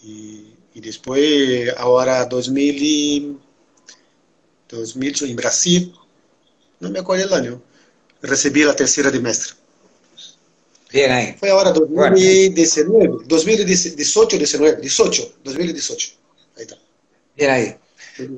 [0.03, 3.39] Y, después, ahora 2000,
[4.69, 5.93] 2000 en Brasil,
[6.79, 7.61] no me acuerdo el año,
[8.21, 9.53] recibí la tercera de mestre.
[10.91, 11.35] Bien ahí.
[11.39, 16.11] Fue ahora 2019, 2018, 19, 18, 2018.
[16.57, 16.77] Ahí está.
[17.35, 17.75] Bien ahí.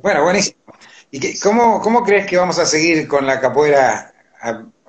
[0.01, 0.57] Bueno, buenísimo.
[1.11, 4.14] ¿Y cómo, cómo crees que vamos a seguir con la capoeira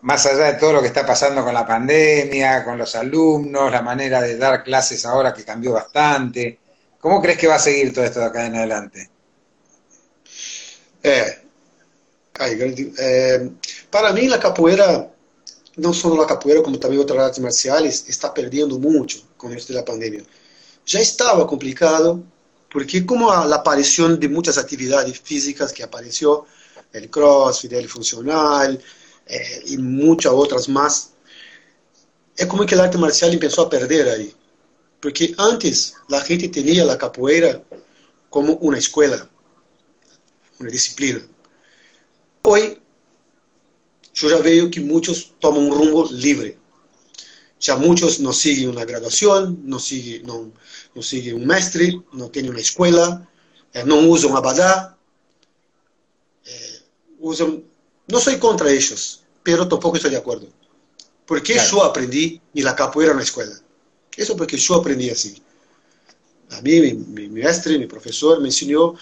[0.03, 3.83] más allá de todo lo que está pasando con la pandemia, con los alumnos, la
[3.83, 6.59] manera de dar clases ahora que cambió bastante?
[7.01, 9.11] ¿Cómo crees que va a seguir todo esto de acá en adelante?
[11.03, 11.43] Eh,
[12.39, 13.51] eh,
[13.91, 15.11] para mí la capoeira
[15.77, 19.81] no solo la capoeira, como también otras artes marciales, está perdiendo mucho con esto de
[19.81, 20.23] la pandemia.
[20.87, 22.23] Ya estaba complicado,
[22.73, 26.47] porque como la aparición de muchas actividades físicas que apareció,
[26.93, 28.83] el crossfit, el funcional
[29.27, 31.13] eh, y muchas otras más,
[32.37, 34.35] es como que el arte marcial empezó a perder ahí.
[35.01, 37.63] Porque antes la gente tenía la capoeira
[38.31, 39.29] como una escuela,
[40.59, 41.21] una disciplina.
[42.43, 42.79] Hoy
[44.15, 46.59] yo ya veo que muchos toman un rumbo libre.
[47.61, 50.53] Ya muchos no siguen una graduación, no siguen, no,
[50.95, 53.29] no siguen un mestre, no tienen una escuela,
[53.73, 54.97] eh, no usan abadá,
[56.45, 56.81] eh,
[57.19, 57.65] usan...
[58.09, 60.49] No soy contra ellos, pero tampoco estoy de acuerdo.
[61.27, 61.71] Porque claro.
[61.71, 63.55] yo aprendí y la capoeira en la escuela.
[64.17, 65.43] Eso porque yo aprendí así.
[66.51, 68.95] A mí, mi, mi, mi profesor me enseñó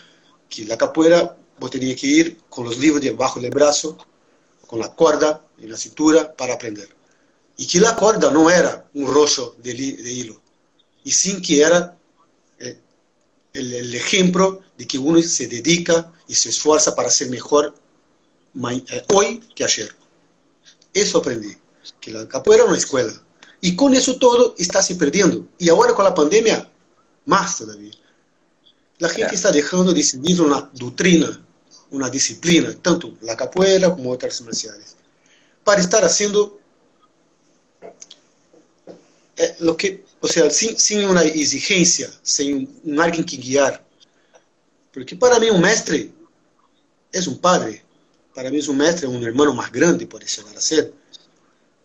[0.48, 3.96] que la capoeira vos tenías que ir con los libros debajo del brazo,
[4.66, 6.88] con la cuerda en la cintura para aprender.
[7.56, 10.40] Y que la cuerda no era un rollo de, de hilo,
[11.04, 11.96] y sin que era
[12.58, 12.78] eh,
[13.52, 17.74] el, el, ejemplo de que uno se dedica y se esfuerza para ser mejor
[19.12, 19.94] hoy que ayer.
[20.92, 21.56] Eso aprendí,
[22.00, 23.12] que la capoeira era una escuela.
[23.60, 25.46] Y con eso todo está se perdiendo.
[25.58, 26.70] Y ahora con la pandemia,
[27.26, 27.92] más todavía.
[28.98, 31.44] La gente está dejando de seguir una doctrina
[31.94, 34.96] una disciplina, tanto la capoeira como otras marciales,
[35.62, 36.58] para estar haciendo
[39.36, 43.84] eh, lo que, o sea, sin, sin una exigencia, sin un, un, alguien que guiar.
[44.92, 46.12] Porque para mí un mestre
[47.10, 47.83] es un padre,
[48.34, 50.92] para es un mestre, un hermano más grande, pode llegar a ser.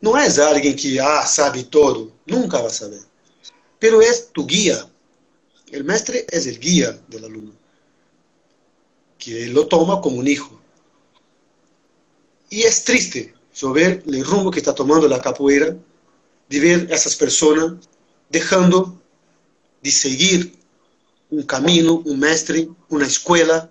[0.02, 3.02] No es alguien que ah, sabe todo, nunca va a saber,
[3.78, 4.90] pero es tu guía.
[5.72, 7.60] El mestre es el guía del alumno
[9.20, 10.60] que lo toma como un hijo.
[12.50, 13.36] Y es triste
[13.74, 15.76] ver el rumbo que está tomando la capoeira,
[16.48, 17.74] de ver a esas personas
[18.30, 19.00] dejando
[19.84, 20.54] de seguir
[21.30, 23.70] un camino, un mestre, una escuela,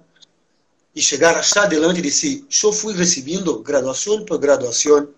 [0.95, 5.15] y llegar allá adelante y decir, yo fui recibiendo graduación por graduación,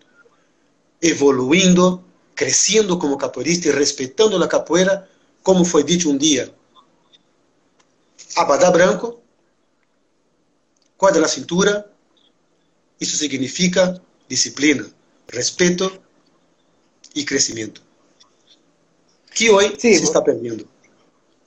[1.01, 2.05] evoluindo,
[2.35, 5.09] creciendo como capoeirista y respetando la capoeira,
[5.43, 6.53] como fue dicho un día.
[8.37, 9.23] Abadá branco,
[10.97, 11.87] cuadra la cintura,
[12.99, 14.87] eso significa disciplina,
[15.29, 15.91] respeto
[17.15, 17.81] y crecimiento.
[19.35, 20.65] Que hoy sí, se está perdiendo.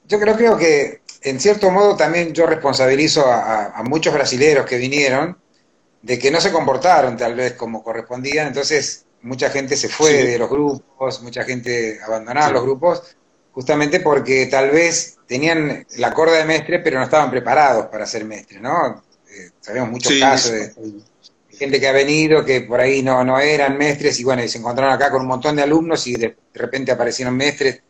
[0.08, 4.76] Yo creo, creo que, en cierto modo, también yo responsabilizo a, a, muchos brasileños que
[4.76, 5.38] vinieron
[6.02, 10.26] de que no se comportaron tal vez como correspondían, entonces mucha gente se fue sí.
[10.26, 12.52] de los grupos, mucha gente abandonaba sí.
[12.52, 13.16] los grupos,
[13.52, 18.26] justamente porque tal vez tenían la corda de mestre, pero no estaban preparados para ser
[18.26, 19.02] mestres, ¿no?
[19.30, 21.02] Eh, sabemos muchos sí, casos de, de,
[21.56, 24.58] gente que ha venido que por ahí no, no eran mestres y bueno, y se
[24.58, 27.80] encontraron acá con un montón de alumnos y de repente aparecieron mestres.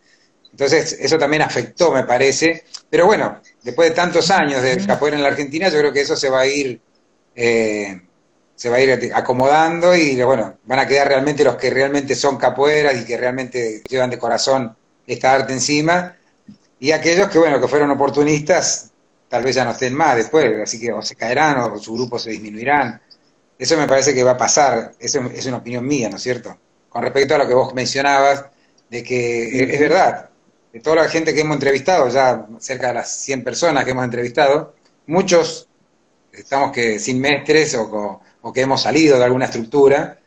[0.54, 2.62] Entonces, eso también afectó, me parece.
[2.88, 6.14] Pero bueno, después de tantos años de capoeira en la Argentina, yo creo que eso
[6.14, 6.80] se va a ir,
[7.34, 8.00] eh,
[8.54, 12.36] se va a ir acomodando y bueno, van a quedar realmente los que realmente son
[12.36, 14.76] capoeiras y que realmente llevan de corazón
[15.08, 16.14] esta arte encima.
[16.78, 18.92] Y aquellos que, bueno, que fueron oportunistas,
[19.29, 22.16] tal vez ya no estén más después, así que o se caerán o su grupo
[22.16, 23.02] se disminuirán.
[23.58, 26.56] Eso me parece que va a pasar, eso es una opinión mía, ¿no es cierto?
[26.88, 28.44] Con respecto a lo que vos mencionabas,
[28.88, 30.31] de que es verdad,
[30.75, 34.04] de toda la gente que hemos entrevistado, ya cerca de las 100 personas que hemos
[34.04, 34.75] entrevistado,
[35.06, 35.68] muchos
[36.33, 40.18] estamos que sin mestres o, o que hemos salido de alguna estructura,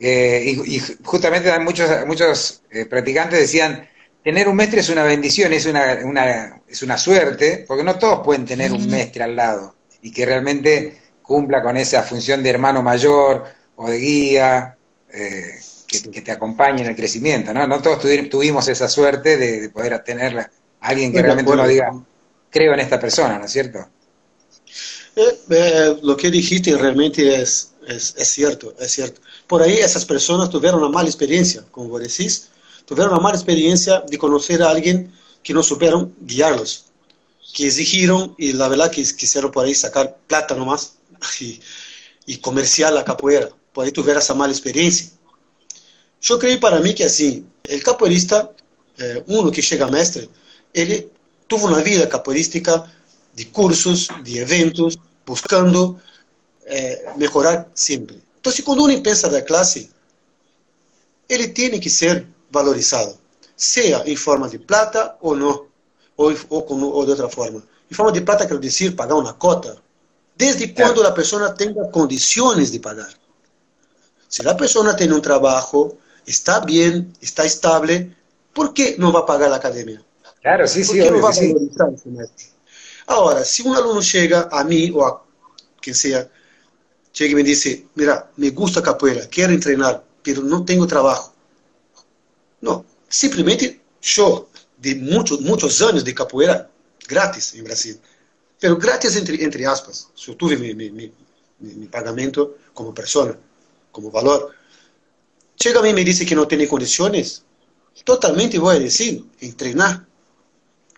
[0.00, 3.88] eh, y, y, justamente muchos, muchos eh, practicantes decían,
[4.24, 8.24] tener un mestre es una bendición, es una, una, es una suerte, porque no todos
[8.24, 12.82] pueden tener un mestre al lado y que realmente cumpla con esa función de hermano
[12.82, 13.44] mayor
[13.76, 14.76] o de guía
[15.12, 17.52] eh, que, que, te acompañe en el crecimiento.
[17.54, 21.66] No, no todos tuvimos esa suerte de, de poder tener a alguien que realmente uno
[21.66, 21.92] diga,
[22.50, 23.86] creo en esta persona, ¿no es cierto?
[25.16, 29.20] Eh, eh, lo que dijiste realmente es, es, es, cierto, es cierto.
[29.46, 32.50] Por ahí esas personas tuvieron una mala experiencia, como vos decís,
[32.84, 35.12] tuvieron una mala experiencia de conocer a alguien
[35.42, 36.86] que no supieron guiarlos,
[37.54, 40.96] que exigieron y la verdad que quisieron por ahí sacar plata nomás
[41.40, 41.60] y,
[42.26, 43.48] y comercial la capoeira.
[43.72, 45.15] Por ahí tuvieron esa mala experiencia.
[46.20, 48.50] Yo creí para mí que así, el capoeirista,
[48.98, 50.28] eh, uno que llega a mestre,
[50.72, 51.10] él
[51.46, 52.92] tuvo una vida capoeirística
[53.34, 56.00] de cursos, de eventos, buscando
[56.64, 58.18] eh, mejorar siempre.
[58.36, 59.90] Entonces, cuando uno empieza da clase,
[61.28, 63.18] ele tem que ser valorizado,
[63.54, 65.66] seja em forma de plata ou não,
[66.16, 67.62] ou, ou, ou de outra forma.
[67.90, 69.76] Em forma de plata, quero dizer, pagar uma cota,
[70.36, 73.12] desde quando a pessoa tenha condições de pagar.
[74.28, 75.96] Se a pessoa tem um trabalho,
[76.26, 78.10] está bem, está estável,
[78.52, 80.00] por que não vai pagar a academia?
[80.42, 80.64] Claro,
[81.10, 82.46] não vai valorizar esse mestre?
[83.06, 85.22] Agora, se um aluno chega a mim, ou a
[85.80, 86.30] quem seja,
[87.12, 91.24] chega e me diz, mira, me gusta capoeira, quero treinar, pero não tenho trabalho.
[92.60, 94.48] Não, simplesmente show
[94.78, 96.68] de muitos, muitos anos de capoeira
[97.06, 98.00] grátis em Brasil.
[98.58, 100.08] Pero grátis entre, entre aspas.
[100.16, 101.12] Se eu tive meu, meu,
[101.60, 103.38] meu pagamento como pessoa,
[103.92, 104.54] como valor.
[105.60, 107.44] Chega a mim e me diz que não tem condições,
[108.04, 110.06] totalmente vou dizer, em treinar.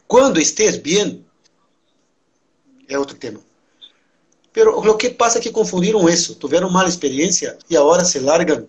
[0.06, 1.24] Quando estés bem,
[2.88, 3.40] é outro tema.
[4.52, 8.66] Pero o que pasa é que confundiram isso, tiveram mala experiência e agora se largam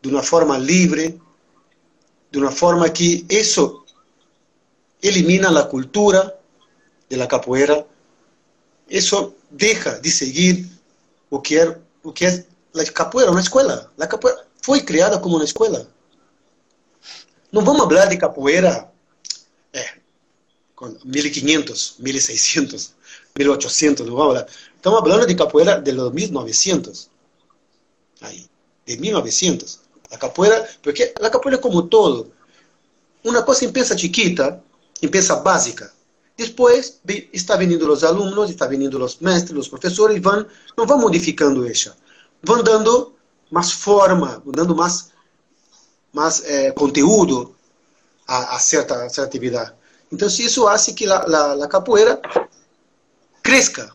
[0.00, 1.20] de uma forma livre,
[2.30, 3.84] de uma forma que isso
[5.02, 6.38] elimina a cultura
[7.08, 7.86] de la capoeira,
[8.88, 10.70] isso deixa de seguir
[11.42, 13.90] que é o que é a capoeira, uma escola.
[13.98, 15.88] A capoeira foi criada como uma escola.
[17.50, 18.90] Não vamos falar de capoeira
[19.72, 19.84] é,
[20.74, 22.94] com 1500, 1600,
[23.36, 24.46] 1800, não vamos falar.
[24.76, 27.10] Estamos falando de capoeira de los 1900.
[28.22, 28.48] Aí,
[28.86, 29.80] de 1900.
[30.10, 32.32] La capoeira, porque la capoeira é como todo.
[33.24, 34.62] Uma coisa empieza chiquita,
[35.02, 35.92] empieza básica.
[36.36, 37.00] Depois
[37.32, 40.46] está vindo os alunos, está vindo os mestres, os professores, vão,
[40.76, 41.96] não vão modificando essa.
[42.42, 43.14] Vão dando
[43.52, 45.10] mais forma, dando mais,
[46.10, 47.54] mais é, conteúdo
[48.26, 49.74] a, a, certa, a certa atividade.
[50.10, 52.18] Então, isso faz que a capoeira
[53.42, 53.92] cresça.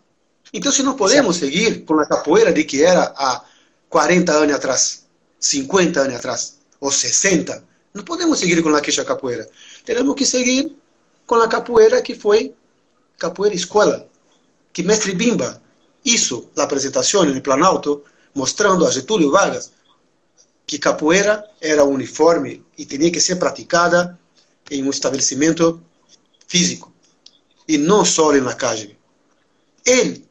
[0.53, 3.43] Então, se não podemos seguir com a capoeira de que era há
[3.89, 5.05] 40 anos atrás,
[5.39, 7.64] 50 anos atrás, ou 60,
[7.95, 9.49] não podemos seguir com a queixa capoeira.
[9.84, 10.72] Temos que seguir
[11.26, 12.53] com a capoeira que foi
[13.18, 14.08] capoeira escola,
[14.72, 15.60] que mestre Bimba
[16.05, 18.03] hizo a apresentação no Planalto,
[18.38, 19.71] mostrando a Getúlio Vargas
[20.67, 24.19] que capoeira era uniforme e tinha que ser praticada
[24.69, 25.81] em um estabelecimento
[26.47, 26.93] físico
[27.67, 28.95] e não só na calle.
[29.83, 30.23] Ele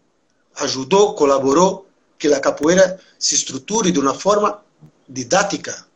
[0.55, 4.63] ajudou, colaborou que a capoeira se estruture de uma forma
[5.09, 5.87] didática.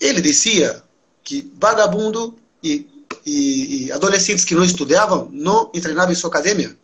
[0.00, 0.82] Ele dizia
[1.24, 2.86] que vagabundo e,
[3.26, 6.76] e, e adolescentes que não estudavam não treinavam em sua academia.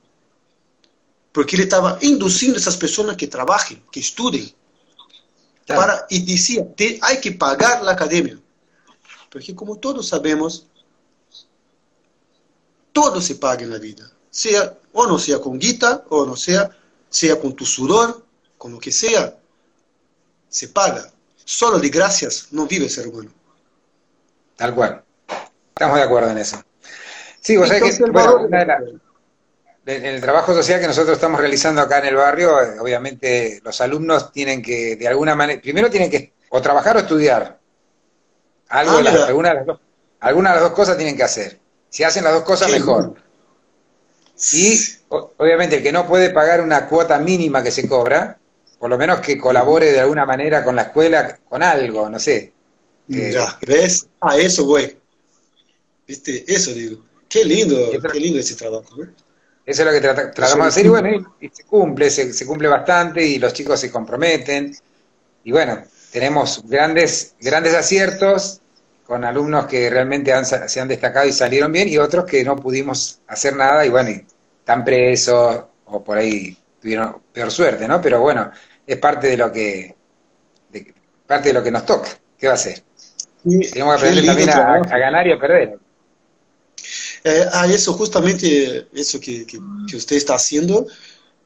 [1.33, 4.53] Porque ele estava induzindo essas pessoas que trabalhem, que estudem.
[5.67, 5.77] Tá.
[5.77, 6.69] Para, e dizia,
[7.03, 8.39] há que pagar a academia.
[9.31, 10.67] Porque, como todos sabemos,
[12.93, 14.11] todo se paga na vida.
[14.31, 16.75] Seja, ou não seja com guita, ou não seja,
[17.09, 18.23] seja com tu sudor,
[18.59, 19.37] com o que seja,
[20.49, 21.13] se paga.
[21.45, 23.31] Solo de gracias no vive el ser humano.
[24.57, 25.03] Tal cual.
[25.71, 26.63] Estamos de acuerdo en eso.
[27.41, 29.01] Sí, vos sabés que, bueno, en
[29.91, 34.33] el trabajo social que nosotros estamos realizando acá en el barrio, eh, obviamente los alumnos
[34.33, 37.59] tienen que, de alguna manera, primero tienen que o trabajar o estudiar.
[38.69, 39.81] Algo ah, las, alguna, de las dos,
[40.21, 41.59] alguna de las dos cosas tienen que hacer.
[41.89, 43.15] Si hacen las dos cosas, mejor.
[44.53, 44.79] Y
[45.09, 48.39] obviamente el que no puede pagar una cuota mínima que se cobra,
[48.79, 52.53] por lo menos que colabore de alguna manera con la escuela, con algo, no sé.
[53.09, 54.07] ya, ¿ves?
[54.21, 54.97] A eso voy.
[56.07, 56.45] ¿Viste?
[56.47, 57.03] Eso digo.
[57.29, 57.77] Qué lindo,
[58.13, 58.97] qué lindo ese trabajo.
[59.71, 63.25] Eso es lo que tratamos de hacer y bueno, y, se cumple, se, cumple bastante
[63.25, 64.75] y los chicos se comprometen.
[65.45, 68.61] Y bueno, tenemos grandes, grandes aciertos
[69.05, 73.21] con alumnos que realmente se han destacado y salieron bien y otros que no pudimos
[73.29, 74.11] hacer nada y bueno,
[74.59, 78.01] están presos o por ahí tuvieron peor suerte, ¿no?
[78.01, 78.51] Pero bueno,
[78.85, 79.95] es parte de lo que
[80.71, 80.95] de,
[81.29, 82.09] parte de lo que nos toca.
[82.37, 82.83] ¿Qué va a ser?
[83.45, 85.79] Sí, Tenemos que aprender también a, a, ganar y a perder.
[87.25, 90.87] Eh, a eso, justamente eso que, que, usted está haciendo,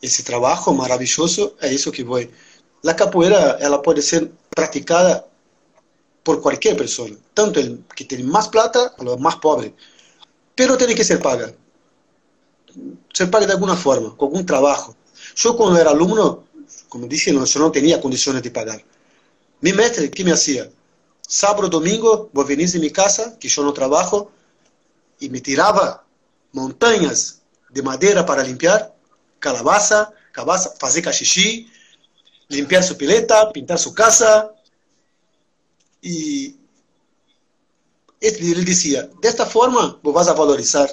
[0.00, 2.30] ese trabajo maravilloso, es eso que voy.
[2.82, 5.26] La capoeira, ela puede ser practicada
[6.22, 9.74] por cualquier persona, tanto el que tiene más plata como el más pobre,
[10.54, 11.52] pero tiene que ser paga.
[13.12, 14.96] Ser paga de alguna forma, con algún trabajo.
[15.36, 16.44] Yo cuando era alumno,
[16.88, 18.84] como dije, yo no tenía condiciones de pagar.
[19.60, 20.70] Mi maestre, ¿qué me hacía?
[21.26, 24.30] sábado, domingo, vos venís a mi casa, que yo no trabajo,
[25.20, 26.04] y me tiraba
[26.52, 28.94] montañas de madera para limpiar,
[29.38, 31.70] calabaza, calabaza, hacer cachichi,
[32.48, 34.52] limpiar su pileta, pintar su casa.
[36.00, 36.56] Y
[38.20, 40.88] él decía, de esta forma vos vas a valorizar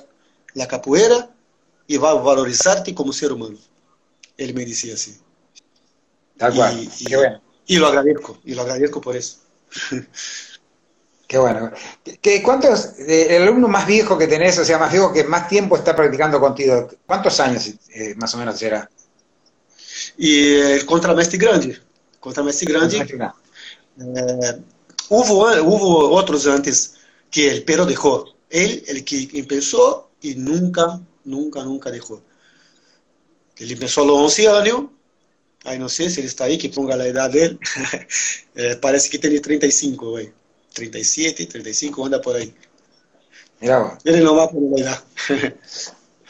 [0.54, 1.30] la capoeira
[1.88, 3.58] y vas a valorizarte como ser humano.
[4.38, 5.20] Él me decía así.
[6.38, 6.80] Tal cual.
[6.80, 7.42] Y, y, bueno.
[7.68, 9.38] y lo agradezco, y lo agradezco por eso.
[11.32, 11.72] Qué bueno.
[12.22, 15.78] ¿Qué, ¿Cuántos, el alumno más viejo que tenés, o sea, más viejo que más tiempo
[15.78, 18.90] está practicando contigo, cuántos años eh, más o menos será?
[20.18, 21.80] Y el contramestre grande,
[22.20, 24.62] contramestre grande, eh,
[25.08, 26.96] hubo, hubo otros antes
[27.32, 28.26] que él, pero dejó.
[28.50, 32.22] Él, el que empezó y nunca, nunca, nunca dejó.
[33.56, 34.82] Él empezó a los 11 años,
[35.64, 37.60] Ay, no sé si él está ahí, que ponga la edad de él.
[38.56, 40.34] eh, parece que tiene 35, güey.
[40.74, 42.54] 37, 35, anda por ahí.
[43.60, 45.04] Mira Él no va a poner la edad.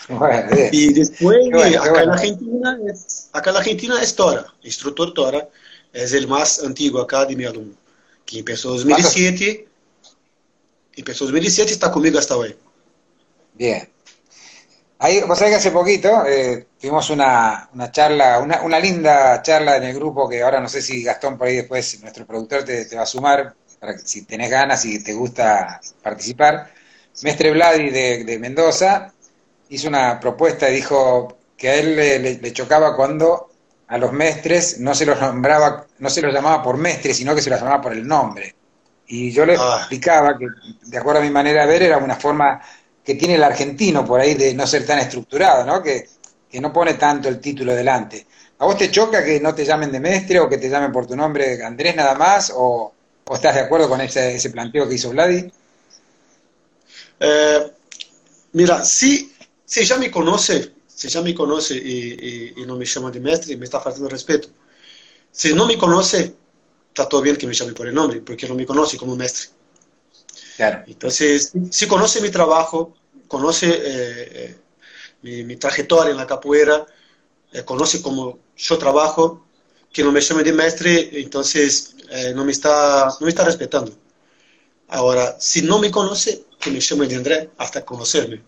[0.09, 2.03] bueno, y después, bueno, acá, bueno.
[2.03, 5.49] en Argentina es, acá en Argentina es Tora, instructor Tora,
[5.93, 7.75] es el más antiguo acá de mi alumno,
[8.25, 9.67] que empezó en 2007,
[10.95, 12.55] empezó en 2007 y está conmigo hasta hoy.
[13.53, 13.87] Bien.
[14.99, 19.77] Ahí, vos sabés que hace poquito eh, tuvimos una, una charla, una, una, linda charla
[19.77, 22.85] en el grupo que ahora no sé si Gastón por ahí después, nuestro productor, te,
[22.85, 26.71] te va a sumar, para que si tenés ganas y te gusta participar.
[27.23, 29.11] Mestre Vladi de, de Mendoza
[29.69, 33.49] hizo una propuesta y dijo que a él le, le, le, chocaba cuando
[33.87, 37.41] a los mestres no se los nombraba, no se los llamaba por mestre, sino que
[37.41, 38.53] se los llamaba por el nombre.
[39.07, 39.77] Y yo le ah.
[39.79, 40.45] explicaba que,
[40.83, 42.61] de acuerdo a mi manera de ver, era una forma
[43.03, 45.81] que tiene el argentino por ahí de no ser tan estructurado, ¿no?
[45.81, 46.07] Que,
[46.47, 48.27] que no pone tanto el título delante.
[48.59, 51.07] ¿A vos te choca que no te llamen de mestre o que te llamen por
[51.07, 52.53] tu nombre Andrés nada más?
[52.55, 52.93] ¿O,
[53.25, 55.51] o estás de acuerdo con ese, ese planteo que hizo Vladi?
[57.19, 57.71] Eh,
[58.53, 59.33] mira, si,
[59.65, 63.19] si ya me conoce, si ya me conoce y, y, y, no me llama de
[63.19, 64.49] mestre, me está faltando respeto.
[65.31, 66.35] Si no me conoce,
[66.89, 69.49] está todo bien que me llame por el nombre, porque no me conoce como mestre.
[70.57, 70.83] Claro.
[70.87, 72.95] Entonces, si conoce mi trabajo,
[73.27, 74.55] conoce eh,
[75.21, 76.85] mi, mi, trayectoria en la capoeira,
[77.53, 79.45] eh, conoce cómo yo trabajo,
[79.91, 83.91] que no me llame de mestre, entonces eh, no, me está, no me está respetando.
[84.89, 88.41] Ahora, si no me conoce, que me llame de André hasta conocerme.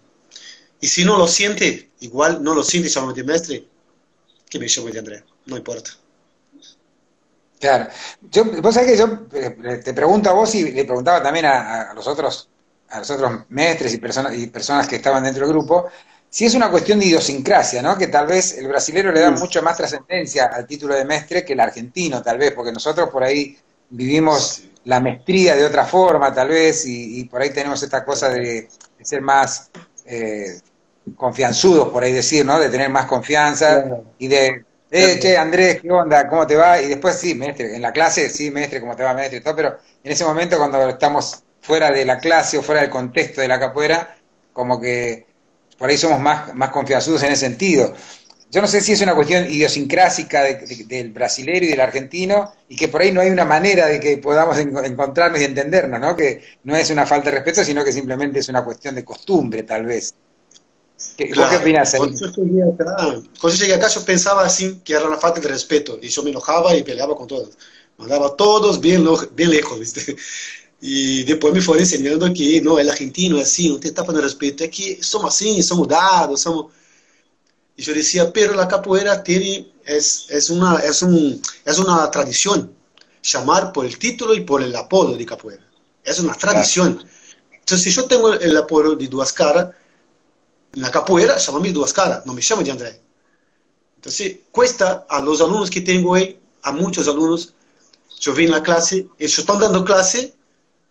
[0.81, 3.67] Y si no lo siente, igual no lo siente, llame de mestre,
[4.49, 5.91] que me llame de André, no importa.
[7.59, 7.87] Claro.
[8.29, 11.91] Yo, vos sabés que yo eh, te pregunto a vos y le preguntaba también a,
[11.91, 12.49] a los otros
[12.93, 15.89] a los otros mestres y personas, y personas que estaban dentro del grupo,
[16.33, 17.95] si es una cuestión de idiosincrasia, ¿no?
[17.95, 21.53] Que tal vez el brasilero le da mucho más trascendencia al título de mestre que
[21.53, 23.55] el argentino, tal vez, porque nosotros por ahí
[23.91, 28.29] vivimos la maestría de otra forma, tal vez, y, y por ahí tenemos esta cosa
[28.29, 28.67] de,
[28.97, 29.69] de ser más
[30.07, 30.59] eh,
[31.15, 32.59] confianzudos, por ahí decir, ¿no?
[32.59, 34.03] De tener más confianza claro.
[34.17, 36.27] y de eh, che, Andrés, ¿qué onda?
[36.27, 36.81] ¿Cómo te va?
[36.81, 39.37] Y después sí, maestre, en la clase, sí, maestre, ¿cómo te va, maestre?
[39.37, 42.89] Y todo, pero en ese momento cuando estamos fuera de la clase o fuera del
[42.89, 44.17] contexto de la capoeira,
[44.51, 45.27] como que
[45.77, 47.93] por ahí somos más, más confianzudos en ese sentido.
[48.51, 52.53] Yo no sé si es una cuestión idiosincrásica de, de, del brasilero y del argentino
[52.69, 55.99] y que por ahí no hay una manera de que podamos en, encontrarnos y entendernos,
[55.99, 56.15] ¿no?
[56.15, 59.63] Que no es una falta de respeto, sino que simplemente es una cuestión de costumbre,
[59.63, 60.13] tal vez.
[61.17, 61.49] ¿Qué, claro.
[61.49, 61.95] ¿Qué opinas?
[61.95, 62.95] Cuando yo, llegué acá,
[63.41, 66.21] cuando yo llegué acá, yo pensaba así, que era una falta de respeto, y yo
[66.21, 67.57] me enojaba y peleaba con todos.
[67.97, 69.03] Mandaba a todos bien,
[69.33, 70.15] bien lejos, ¿viste?
[70.85, 74.27] Y después me fueron enseñando que no, el argentino es así, no te está faltando
[74.27, 76.73] respeto, es que somos así, somos dados, somos...
[77.77, 82.75] Y yo decía, pero la capoeira tiene, es, es, una, es, un, es una tradición,
[83.23, 85.65] llamar por el título y por el apodo de capoeira.
[86.03, 86.95] Es una tradición.
[86.95, 87.09] Claro.
[87.53, 89.69] Entonces, si yo tengo el apodo de Duas Caras,
[90.75, 92.99] na capoeira chama-me Duas Caras, não me chama de André.
[93.99, 94.11] Então,
[94.51, 97.53] cuesta a los alunos que tenho aí, há muitos alunos,
[98.25, 100.33] eu venho na classe, eles estão dando classe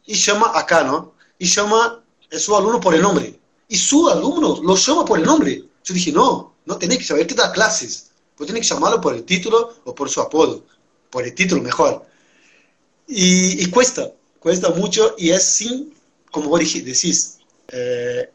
[0.06, 1.12] e chama acá, não?
[1.38, 3.38] E chama é seu aluno por el nome.
[3.68, 5.68] E seu aluno lo chama por el nome.
[5.88, 8.10] Eu dije, não, não tem que ele que dá classes.
[8.36, 10.64] Você tem que chamá-lo por el título ou por seu apodo.
[11.10, 12.06] Por el título, melhor.
[13.08, 15.92] E, e cuesta, cuesta muito, e é sim,
[16.30, 17.38] como vos decís,
[17.70, 18.30] eh,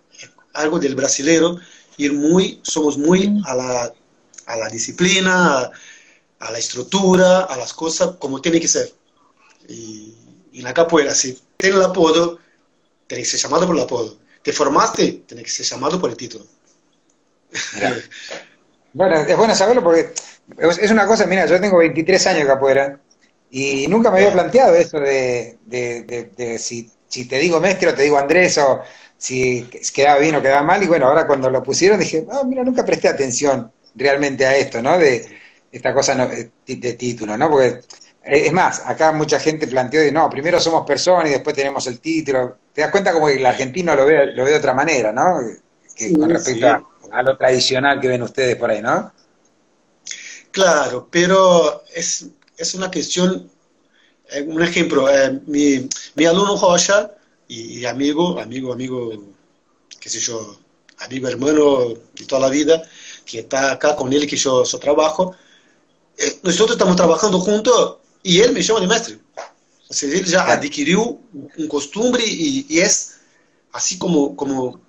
[0.53, 1.59] algo del brasilero,
[1.97, 3.93] ir muy, somos muy a la,
[4.45, 5.71] a la disciplina, a,
[6.39, 8.93] a, la estructura, a las cosas como tiene que ser.
[9.67, 10.13] Y,
[10.51, 12.39] y en la capoeira, tienes el apodo,
[13.07, 14.17] tienes que ser llamado por el apodo.
[14.41, 16.45] Te formaste, tienes que ser llamado por el título.
[18.93, 20.13] bueno, es bueno saberlo porque
[20.57, 22.99] es una cosa, mira, yo tengo 23 años de capoeira
[23.49, 28.03] Y nunca me había planteado eso de, de, si, si, te digo Mestre o te
[28.03, 28.81] digo Andrés o
[29.17, 30.83] si quedaba bien o quedaba mal.
[30.83, 34.81] Y bueno, ahora cuando lo pusieron dije, ah, mira, nunca presté atención realmente a esto,
[34.81, 34.97] ¿no?
[34.97, 35.25] De
[35.71, 37.49] esta cosa de título, ¿no?
[37.49, 37.81] Porque
[38.29, 41.99] es más, acá mucha gente planteó de no, primero somos personas y después tenemos el
[41.99, 42.57] título.
[42.73, 45.39] Te das cuenta como que el argentino lo ve, lo ve de otra manera, ¿no?
[45.95, 46.67] Que, con respecto
[47.11, 49.11] a, lo tradicional que ven ustedes por ahí, ¿no?
[50.51, 53.49] Claro, pero es, es una cuestión,
[54.31, 57.11] eh, un ejemplo, eh, mi, mi, alumno Rocha
[57.47, 59.11] y, amigo, amigo, amigo,
[59.99, 60.57] qué sé yo,
[60.99, 62.83] amigo hermano de toda la vida,
[63.25, 65.35] que está acá con él que yo, yo trabajo,
[66.17, 67.97] eh, nosotros estamos trabajando juntos
[68.27, 69.15] y él me llama de maestro.
[69.87, 71.17] O sea, él ya adquirió
[71.57, 73.19] un costumbre y, y, es
[73.71, 74.81] así como, como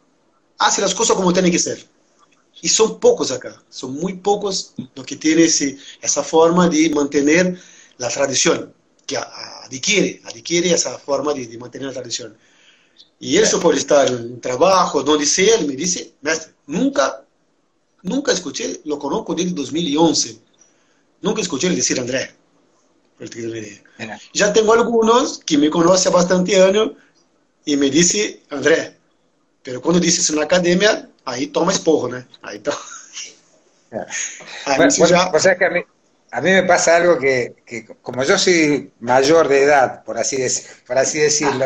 [0.59, 1.87] hace las cosas como tienen que ser.
[2.61, 7.57] Y son pocos acá, son muy pocos los que tienen ese, esa forma de mantener
[7.99, 8.75] la tradición,
[9.07, 12.37] que adquiere, adquiere esa forma de, de mantener la tradición.
[13.21, 17.25] Y eso por estar en trabajo, donde sea, él me dice, maestro, nunca,
[18.03, 20.41] nunca escuché, lo conozco desde 2011,
[21.23, 22.38] nunca escuché decir André.
[24.33, 26.93] Ya tengo algunos que me conocen bastante años
[27.65, 28.97] y me dice André,
[29.63, 32.25] pero cuando dices en la academia, ahí toma espojo, ¿no?
[32.43, 32.79] Ahí toma.
[34.77, 35.57] Bueno, ya...
[35.57, 35.81] Que a mí,
[36.31, 40.37] a mí me pasa algo que, que, como yo soy mayor de edad, por así,
[40.87, 41.65] por así decirlo,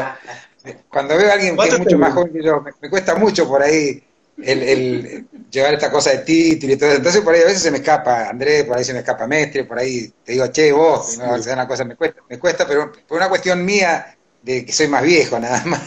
[0.88, 3.62] cuando veo a alguien que es mucho más joven que yo, me, cuesta mucho por
[3.62, 4.02] ahí
[4.38, 6.98] el, el, llevar esta cosa de título y todo eso.
[6.98, 9.64] Entonces por ahí a veces se me escapa Andrés, por ahí se me escapa Mestre,
[9.64, 13.18] por ahí te digo, che, vos, no, una cosa me cuesta, me cuesta, pero por
[13.18, 15.82] una cuestión mía de que soy más viejo, nada más.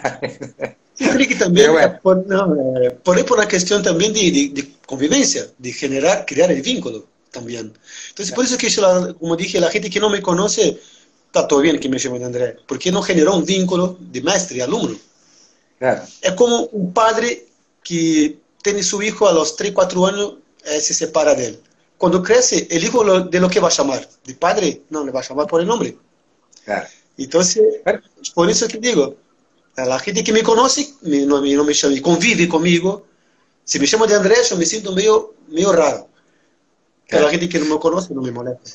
[0.97, 1.71] Yo creo que también,
[2.01, 6.49] por, no, eh, por ahí por la cuestión también de, de, convivencia, de generar, crear
[6.51, 7.73] el vínculo también.
[8.09, 10.79] Entonces, por eso que yo, como dije, la gente que no me conoce,
[11.25, 14.61] está todo bien que me llame Andrés, porque no generó un vínculo de maestro y
[14.61, 14.97] alumno.
[15.77, 16.01] Claro.
[16.21, 17.45] Es como un padre
[17.85, 20.33] que tiene su hijo a los 3, 4 años,
[20.65, 21.59] eh, se separa de él.
[21.97, 25.11] Cuando crece, el hijo lo, de lo que va a llamar, de padre, no, le
[25.11, 25.95] va a llamar por el nombre.
[26.65, 26.87] Claro.
[27.17, 27.63] Entonces,
[28.33, 29.15] por eso que digo,
[29.77, 33.05] a la gente que me conoce, me, no, no, me llama, convive conmigo,
[33.63, 36.09] si me llamo de Andrés, yo me siento medio, medio raro.
[37.07, 38.71] Pero la gente que no me conoce no me molesta.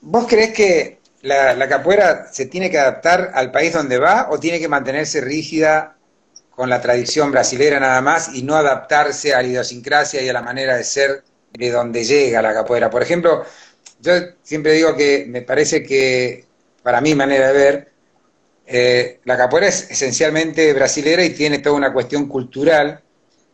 [0.00, 4.38] ¿Vos crees que la, la, capoeira se tiene que adaptar al país donde va o
[4.40, 5.96] tiene que mantenerse rígida
[6.56, 10.42] con la tradición brasilera nada más y no adaptarse a la idiosincrasia y a la
[10.42, 12.90] manera de ser de donde llega la capoeira?
[12.90, 13.44] Por ejemplo,
[14.00, 16.46] yo siempre digo que me parece que,
[16.82, 17.92] para mi manera de ver,
[18.66, 23.00] eh, la capoeira es esencialmente brasilera y tiene toda una cuestión cultural,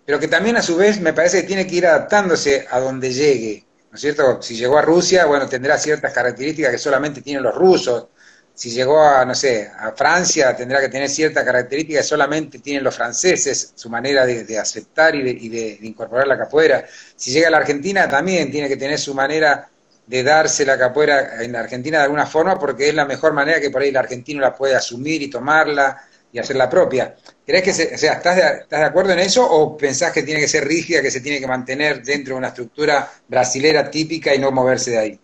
[0.06, 3.12] pero que también a su vez me parece que tiene que ir adaptándose a donde
[3.12, 3.64] llegue.
[3.90, 4.40] ¿no es cierto?
[4.40, 8.06] Si llegó a Rusia, bueno, tendrá ciertas características que solamente tienen los rusos.
[8.54, 12.84] Si llegó a, no sé, a Francia, tendrá que tener ciertas características que solamente tienen
[12.84, 16.84] los franceses, su manera de, aceptar y, de, y de, incorporar la capoeira.
[17.16, 19.68] Si llega a la Argentina, también tiene que tener su manera
[20.06, 23.60] de darse la capoeira en la Argentina de alguna forma, porque es la mejor manera
[23.60, 27.14] que por ahí el argentino la puede asumir y tomarla y hacerla propia.
[27.46, 30.40] ¿Crees que, o sea, ¿estás de, ¿estás de acuerdo en eso o pensás que tiene
[30.40, 34.38] que ser rígida, que se tiene que mantener dentro de una estructura brasilera típica y
[34.38, 35.20] no moverse de ahí?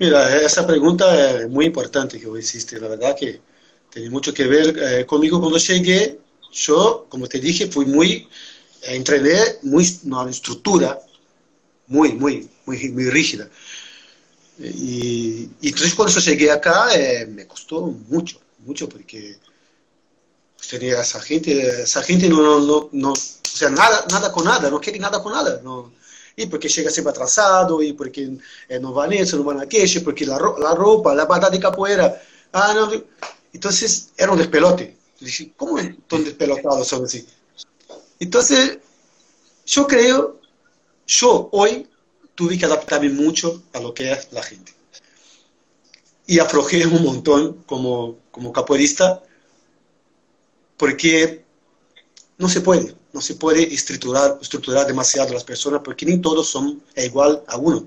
[0.00, 1.04] Mira, esa pregunta
[1.42, 2.80] es muy importante que vos hiciste.
[2.80, 3.38] La verdad que
[3.90, 6.18] tiene mucho que ver eh, conmigo cuando llegué.
[6.52, 8.26] Yo, como te dije, fui muy,
[8.82, 10.98] eh, entrené muy, una estructura
[11.88, 13.46] muy, muy, muy, muy rígida.
[14.58, 19.36] Y, y, entonces cuando yo llegué acá eh, me costó mucho, mucho porque
[20.56, 24.80] sería esa gente, esa gente no, no, no, o sea, nada, nada con nada, no
[24.80, 25.92] quiere nada con nada, no,
[26.36, 28.30] y porque llega siempre atrasado, y porque
[28.68, 32.20] eh, no van eso, no van aquello, porque la, la ropa, la pata de capoeira,
[32.52, 32.90] ah, no,
[33.52, 34.96] entonces era un despelote.
[35.18, 35.78] Dije, ¿cómo
[36.08, 37.26] son despelotados son así?
[38.18, 38.78] Entonces,
[39.66, 40.40] yo creo,
[41.06, 41.88] yo hoy
[42.34, 44.72] tuve que adaptarme mucho a lo que es la gente.
[46.26, 49.22] Y aflojé un montón como, como capoeirista,
[50.76, 51.44] porque
[52.40, 56.82] no se puede, no se puede estructurar, estructurar demasiado las personas porque ni todos son
[56.96, 57.86] igual a uno.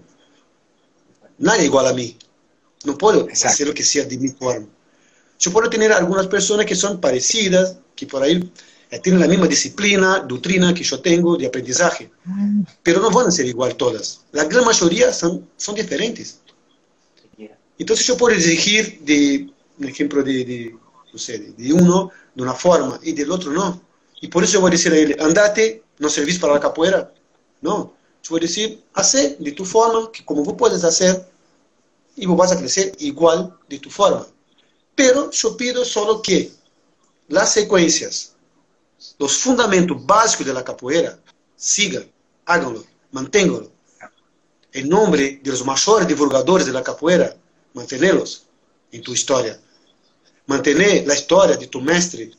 [1.39, 2.15] Nadie es igual a mí.
[2.85, 4.67] No puedo hacer lo que sea de mi forma.
[5.39, 8.47] Yo puedo tener algunas personas que son parecidas, que por ahí
[8.91, 12.11] eh, tienen la misma disciplina, doctrina que yo tengo de aprendizaje,
[12.83, 14.21] pero no van a ser igual todas.
[14.33, 16.39] La gran mayoría son, son diferentes.
[17.79, 19.49] Entonces yo puedo exigir de,
[19.79, 20.75] un ejemplo de, de,
[21.11, 23.92] no sé, de uno de una forma y del otro no.
[24.23, 27.13] Y por eso yo voy a decir a él, andate, no servís para la capoeira.
[27.59, 27.93] No,
[28.23, 31.27] yo voy a decir, hace de tu forma, que como vos puedes hacer,
[32.15, 34.25] y vos vas a crecer igual de tu forma.
[34.95, 36.53] Pero yo pido solo que
[37.27, 38.31] las secuencias,
[39.19, 41.19] los fundamentos básicos de la capoeira,
[41.57, 42.09] sigan,
[42.45, 43.71] háganlo, manténganlo.
[44.71, 47.35] En nombre de los mayores divulgadores de la capoeira,
[47.73, 48.45] mantenerlos
[48.89, 49.59] en tu historia.
[50.45, 52.31] Mantener la historia de tu mestre,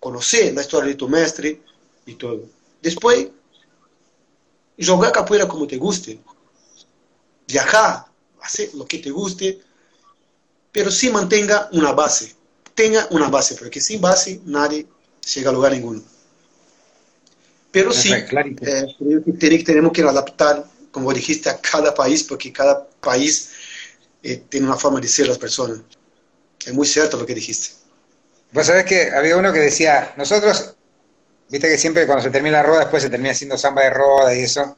[0.00, 1.60] conocer la historia de tu mestre
[2.04, 2.44] y todo.
[2.82, 3.28] Después,
[4.84, 6.20] jogar capoeira como te guste,
[7.48, 8.06] viajar,
[8.40, 9.60] hacer lo que te guste,
[10.72, 12.34] pero sí mantenga una base.
[12.74, 14.86] Tenga una base, porque sin base nadie
[15.34, 16.02] llega a lugar ninguno.
[17.70, 23.50] Pero sí, eh, tenemos que adaptar, como dijiste, a cada país, porque cada país
[24.22, 25.80] eh, tiene una forma de ser las personas.
[26.64, 27.70] Es muy cierto lo que dijiste.
[28.52, 30.76] Vos sabés que había uno que decía, nosotros,
[31.48, 34.34] viste que siempre cuando se termina la roda, después se termina haciendo samba de roda
[34.34, 34.76] y eso,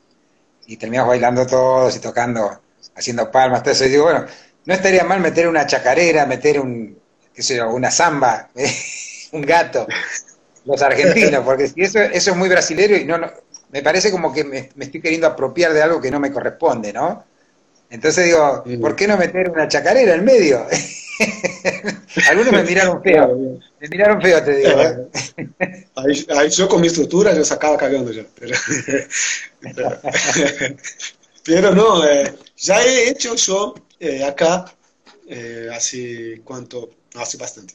[0.66, 2.60] y terminamos bailando todos y tocando,
[2.94, 3.84] haciendo palmas, todo eso.
[3.84, 4.26] Y digo, bueno,
[4.64, 6.98] no estaría mal meter una chacarera, meter un,
[7.34, 8.50] qué sé yo, una samba,
[9.32, 9.86] un gato,
[10.64, 13.18] los argentinos, porque si eso, eso es muy brasilero y no,
[13.70, 17.24] me parece como que me, estoy queriendo apropiar de algo que no me corresponde, ¿no?
[17.90, 20.66] Entonces digo, ¿por qué no meter una chacarera en medio?
[22.28, 24.80] Algunos me miraron feo, me miraron feo, te digo.
[24.80, 25.08] ¿eh?
[25.96, 28.24] Ahí, yo con mi estructura yo sacaba cagando ya.
[31.44, 34.66] Pero, no, eh, ya he hecho yo eh, acá,
[35.26, 37.74] eh, hace cuánto, hace bastante,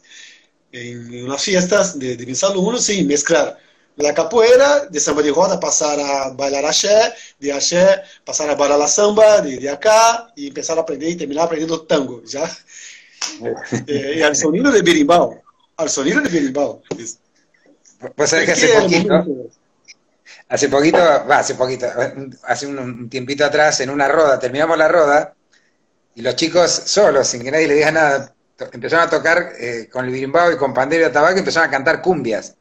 [0.72, 3.58] en unas fiestas de, de mis alumnos, sí, mezclar
[3.96, 8.80] la capoeira, de samba de roda, pasar a bailar axé, de axé, pasar a bailar
[8.80, 12.50] la samba, de, de acá, y empezar a aprender y terminar aprendiendo tango, ¿ya?
[13.88, 15.42] eh, y al sonido de berimbau,
[15.78, 16.82] al sonido de berimbau.
[18.16, 19.26] Pues sabés que hace poquito,
[20.50, 21.88] hace poquito, va, hace poquito,
[22.44, 25.36] hace un, un tiempito atrás, en una roda, terminamos la roda,
[26.16, 28.34] y los chicos solos, sin que nadie le diga nada,
[28.72, 32.02] empezaron a tocar eh, con el birimbao y con pandero y tabaco empezaron a cantar
[32.02, 32.56] cumbias,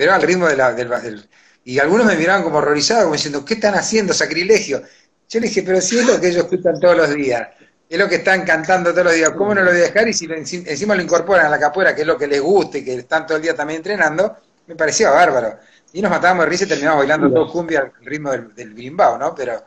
[0.00, 1.28] pero al ritmo de la, del,
[1.62, 4.14] Y algunos me miraban como horrorizados, como diciendo, ¿qué están haciendo?
[4.14, 4.80] Sacrilegio.
[5.28, 7.48] Yo le dije, pero si es lo que ellos escuchan todos los días,
[7.86, 10.08] es lo que están cantando todos los días, ¿cómo no lo voy a dejar?
[10.08, 12.82] Y si encima lo incorporan a la capoeira, que es lo que les gusta y
[12.82, 14.38] que están todo el día también entrenando,
[14.68, 15.58] me parecía bárbaro.
[15.92, 19.18] Y nos matábamos de risa y terminamos bailando todo cumbia al ritmo del, del birimbao,
[19.18, 19.34] ¿no?
[19.34, 19.62] Pero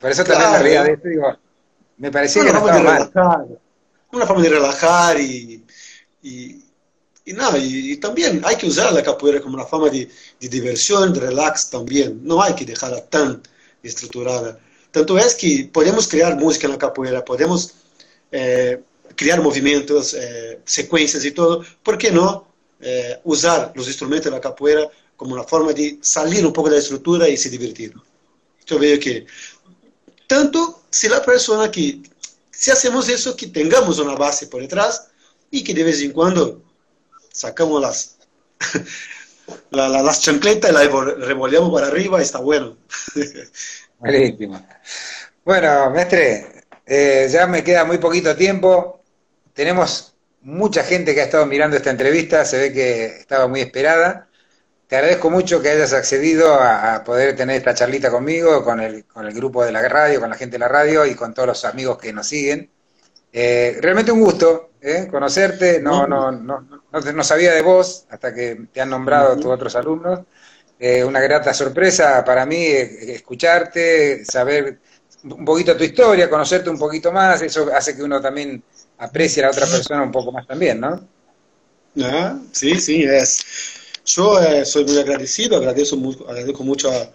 [0.00, 1.38] por eso también me reía de esto, digo,
[1.98, 3.58] me parecía que no estaba mal.
[4.10, 5.64] Una forma de relajar y,
[6.22, 6.69] y,
[7.30, 10.10] y nada, y, también hay que usar la capoeira como una forma de,
[10.40, 12.18] diversión, de relax también.
[12.24, 13.40] No hay que dejarla tan
[13.84, 14.58] estructurada.
[14.90, 17.72] Tanto es que podemos crear música en la capoeira, podemos
[18.32, 18.82] eh,
[19.14, 21.64] crear movimientos, eh, secuencias y todo.
[21.84, 22.48] ¿Por qué no
[22.80, 26.76] eh, usar los instrumentos de la capoeira como una forma de salir un poco de
[26.76, 27.94] la estructura y se divertir?
[28.66, 29.24] Yo veo que
[30.26, 32.02] tanto si la persona que,
[32.50, 35.06] si hacemos eso, que tengamos una base por detrás
[35.48, 36.69] y que de vez en cuando
[37.32, 38.18] sacamos las,
[39.70, 40.88] la, la, las chancletas y las
[41.26, 42.76] revoleamos para arriba, está bueno.
[45.44, 49.02] Bueno, mestre, eh, ya me queda muy poquito tiempo.
[49.52, 54.28] Tenemos mucha gente que ha estado mirando esta entrevista, se ve que estaba muy esperada.
[54.86, 59.26] Te agradezco mucho que hayas accedido a, poder tener esta charlita conmigo, con el, con
[59.26, 61.64] el grupo de la radio, con la gente de la radio y con todos los
[61.64, 62.70] amigos que nos siguen.
[63.32, 65.06] Eh, realmente un gusto ¿eh?
[65.10, 69.74] conocerte, no, no, no, no, sabía de vos hasta que te han nombrado tus otros
[69.76, 70.20] alumnos.
[70.78, 74.78] Eh, una grata sorpresa para mí escucharte, saber
[75.24, 78.62] un poquito tu historia, conocerte un poquito más, eso hace que uno también
[78.98, 81.06] aprecie a la otra persona un poco más también, ¿no?
[82.02, 83.44] Ah, sí, sí, es.
[84.06, 87.10] Yo eh, soy muy agradecido, agradezco, agradezco mucho a,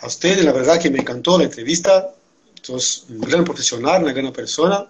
[0.00, 2.10] a ustedes, la verdad que me encantó la entrevista,
[2.60, 4.86] sos un gran profesional, una gran persona,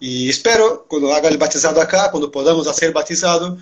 [0.00, 3.58] y espero cuando haga el batizado acá, cuando podamos hacer batizado,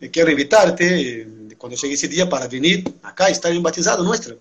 [0.00, 1.28] eh, quiero invitarte eh,
[1.58, 4.36] cuando llegue ese día para venir acá y estar en batizado nuestro.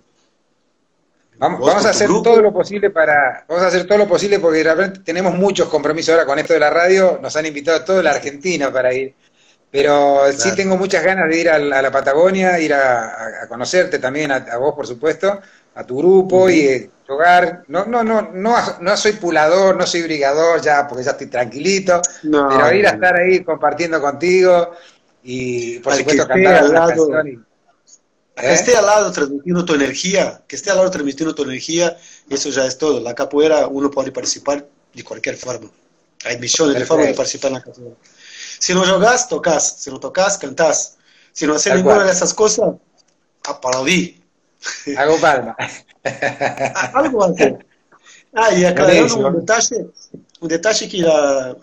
[1.37, 4.63] Vamos, vamos a hacer todo lo posible para, vamos a hacer todo lo posible porque
[4.63, 8.03] realmente tenemos muchos compromisos ahora con esto de la radio, nos han invitado a toda
[8.03, 9.15] la Argentina para ir.
[9.71, 14.57] Pero sí tengo muchas ganas de ir a la, Patagonia, ir a, conocerte también, a,
[14.57, 15.39] vos por supuesto,
[15.73, 16.89] a tu grupo y
[17.67, 22.01] No, no, no, no, no soy pulador, no soy brigador ya, porque ya estoy tranquilito,
[22.21, 24.71] pero ir a estar ahí compartiendo contigo
[25.23, 27.07] y por supuesto cantar al lado,
[28.35, 28.53] Que ¿eh?
[28.53, 31.97] esté al lado transmitiendo tu energía, que esté al lado transmitiendo tu energía,
[32.29, 32.99] eso ya es todo.
[32.99, 35.69] La capoeira uno puede participar de cualquier forma.
[36.25, 37.95] Hay millones de formas de participar en la capoeira.
[38.59, 39.77] Si no jogás, tocas.
[39.79, 40.97] Si no tocas, cantás.
[41.31, 42.75] Si no haces ninguna de esas cosas,
[43.43, 44.20] aplaudí.
[44.97, 45.55] Hago palma.
[46.93, 47.55] Algo así.
[48.33, 49.87] Ah, y aclarando un detalle,
[50.39, 51.55] un detalle que la,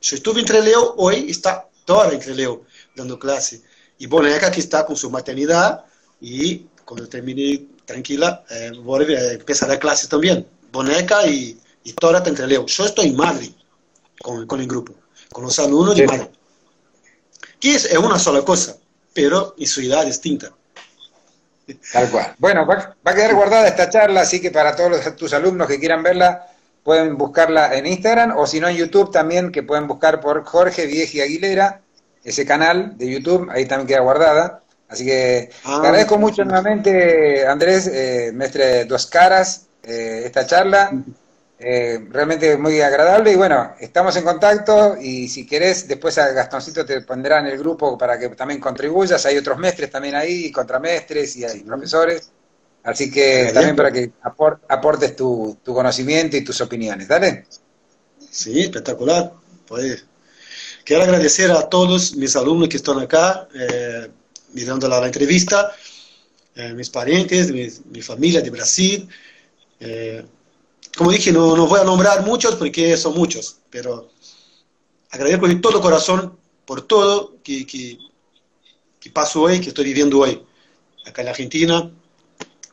[0.00, 2.64] yo estuve entre Leo, hoy está toda entre Leo
[2.94, 3.62] dando clase.
[3.98, 5.84] Y Boneca que está con su maternidad
[6.20, 10.46] y cuando termine tranquila, eh, vuelve a empezar la clase también.
[10.70, 12.66] Boneca y, y Tora entre Leo.
[12.66, 13.52] Yo estoy en Madrid
[14.20, 14.94] con, con el grupo,
[15.32, 16.26] con los alumnos de Madrid.
[17.58, 18.76] Que es, es una sola cosa,
[19.12, 20.52] pero en su edad distinta.
[21.92, 22.34] Tal cual.
[22.38, 26.02] Bueno, va, a quedar guardada esta charla, así que para todos tus alumnos que quieran
[26.02, 26.46] verla,
[26.82, 30.86] pueden buscarla en Instagram o si no en YouTube también, que pueden buscar por Jorge
[30.86, 31.80] Vieji Aguilera,
[32.24, 34.62] ese canal de YouTube, ahí también queda guardada.
[34.88, 40.90] Así que ah, agradezco mucho nuevamente, Andrés, eh, Mestre Dos Caras, eh, esta charla.
[41.60, 46.86] Eh, realmente muy agradable y bueno, estamos en contacto y si querés, después a Gastoncito
[46.86, 51.34] te pondrá en el grupo para que también contribuyas, hay otros mestres también ahí, contramestres
[51.34, 52.30] y hay profesores,
[52.84, 57.46] así que también para que aportes tu, conocimiento y tus opiniones, ¿dale?
[58.30, 59.32] Sí, espectacular.
[59.66, 60.04] Pues,
[60.84, 64.08] quiero agradecer a todos mis alumnos que están acá eh,
[64.52, 65.72] mirando la, entrevista,
[66.54, 69.08] eh, mis parientes, mi, mi, familia de Brasil.
[70.96, 74.10] Como dije, no, no voy a nombrar muchos porque son muchos, pero
[75.10, 77.98] agradezco de todo corazón por todo que, que,
[79.00, 80.44] que paso hoy, que estoy viviendo hoy,
[81.06, 81.90] acá en la Argentina.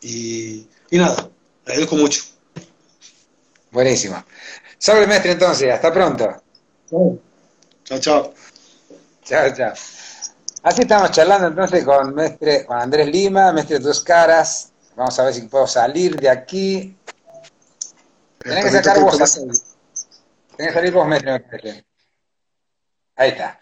[0.01, 1.29] Y, y nada,
[1.65, 2.21] agradezco mucho.
[3.71, 4.23] Buenísimo.
[4.77, 5.73] Salve, mestre, entonces.
[5.73, 6.41] Hasta pronto.
[6.89, 8.33] Chao, chao.
[9.23, 9.73] Chao, chao.
[10.63, 14.71] Así estamos charlando entonces con, mestre, con Andrés Lima, mestre Dos Caras.
[14.95, 16.95] Vamos a ver si puedo salir de aquí.
[18.45, 19.17] Tenés que sacar vos.
[19.17, 21.85] Tenés que salir vos, mestre.
[23.15, 23.59] Ahí está.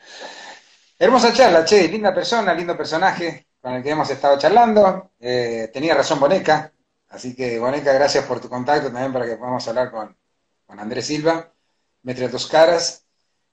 [0.99, 5.11] Hermosa charla, che, linda persona, lindo personaje con el que hemos estado charlando.
[5.19, 6.73] Eh, tenía razón Boneca,
[7.09, 10.17] así que Boneca, gracias por tu contacto también para que podamos hablar con,
[10.65, 11.49] con Andrés Silva,
[12.01, 13.05] Mestre Dos Caras,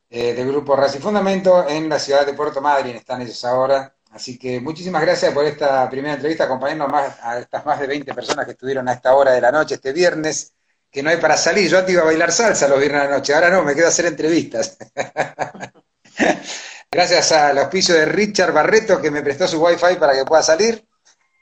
[0.08, 3.94] eh, del grupo Raci Fundamento en la ciudad de Puerto Madryn, están ellos ahora.
[4.10, 8.12] Así que muchísimas gracias por esta primera entrevista, acompañando más, a estas más de 20
[8.14, 10.54] personas que estuvieron a esta hora de la noche, este viernes
[10.90, 11.70] que no hay para salir.
[11.70, 13.86] Yo antes iba a bailar salsa los viernes de la noche, ahora no, me quedo
[13.86, 14.76] a hacer entrevistas.
[16.90, 20.84] gracias al auspicio de Richard Barreto que me prestó su wifi para que pueda salir.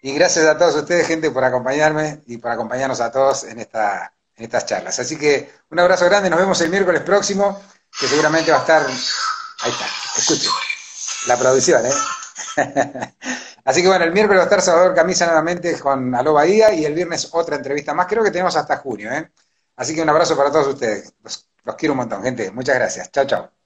[0.01, 4.12] Y gracias a todos ustedes, gente, por acompañarme y por acompañarnos a todos en, esta,
[4.36, 4.99] en estas charlas.
[5.01, 7.61] Así que un abrazo grande, nos vemos el miércoles próximo,
[7.99, 8.86] que seguramente va a estar.
[8.86, 9.86] Ahí está,
[10.16, 10.53] escuchen.
[11.26, 11.90] La producción, ¿eh?
[13.68, 16.84] Así que bueno, el miércoles va a estar Salvador Camisa nuevamente con Aló Bahía y
[16.86, 18.06] el viernes otra entrevista más.
[18.06, 19.30] Creo que tenemos hasta junio, ¿eh?
[19.76, 21.12] Así que un abrazo para todos ustedes.
[21.22, 22.50] Los, los quiero un montón, gente.
[22.50, 23.10] Muchas gracias.
[23.12, 23.57] Chao, chao.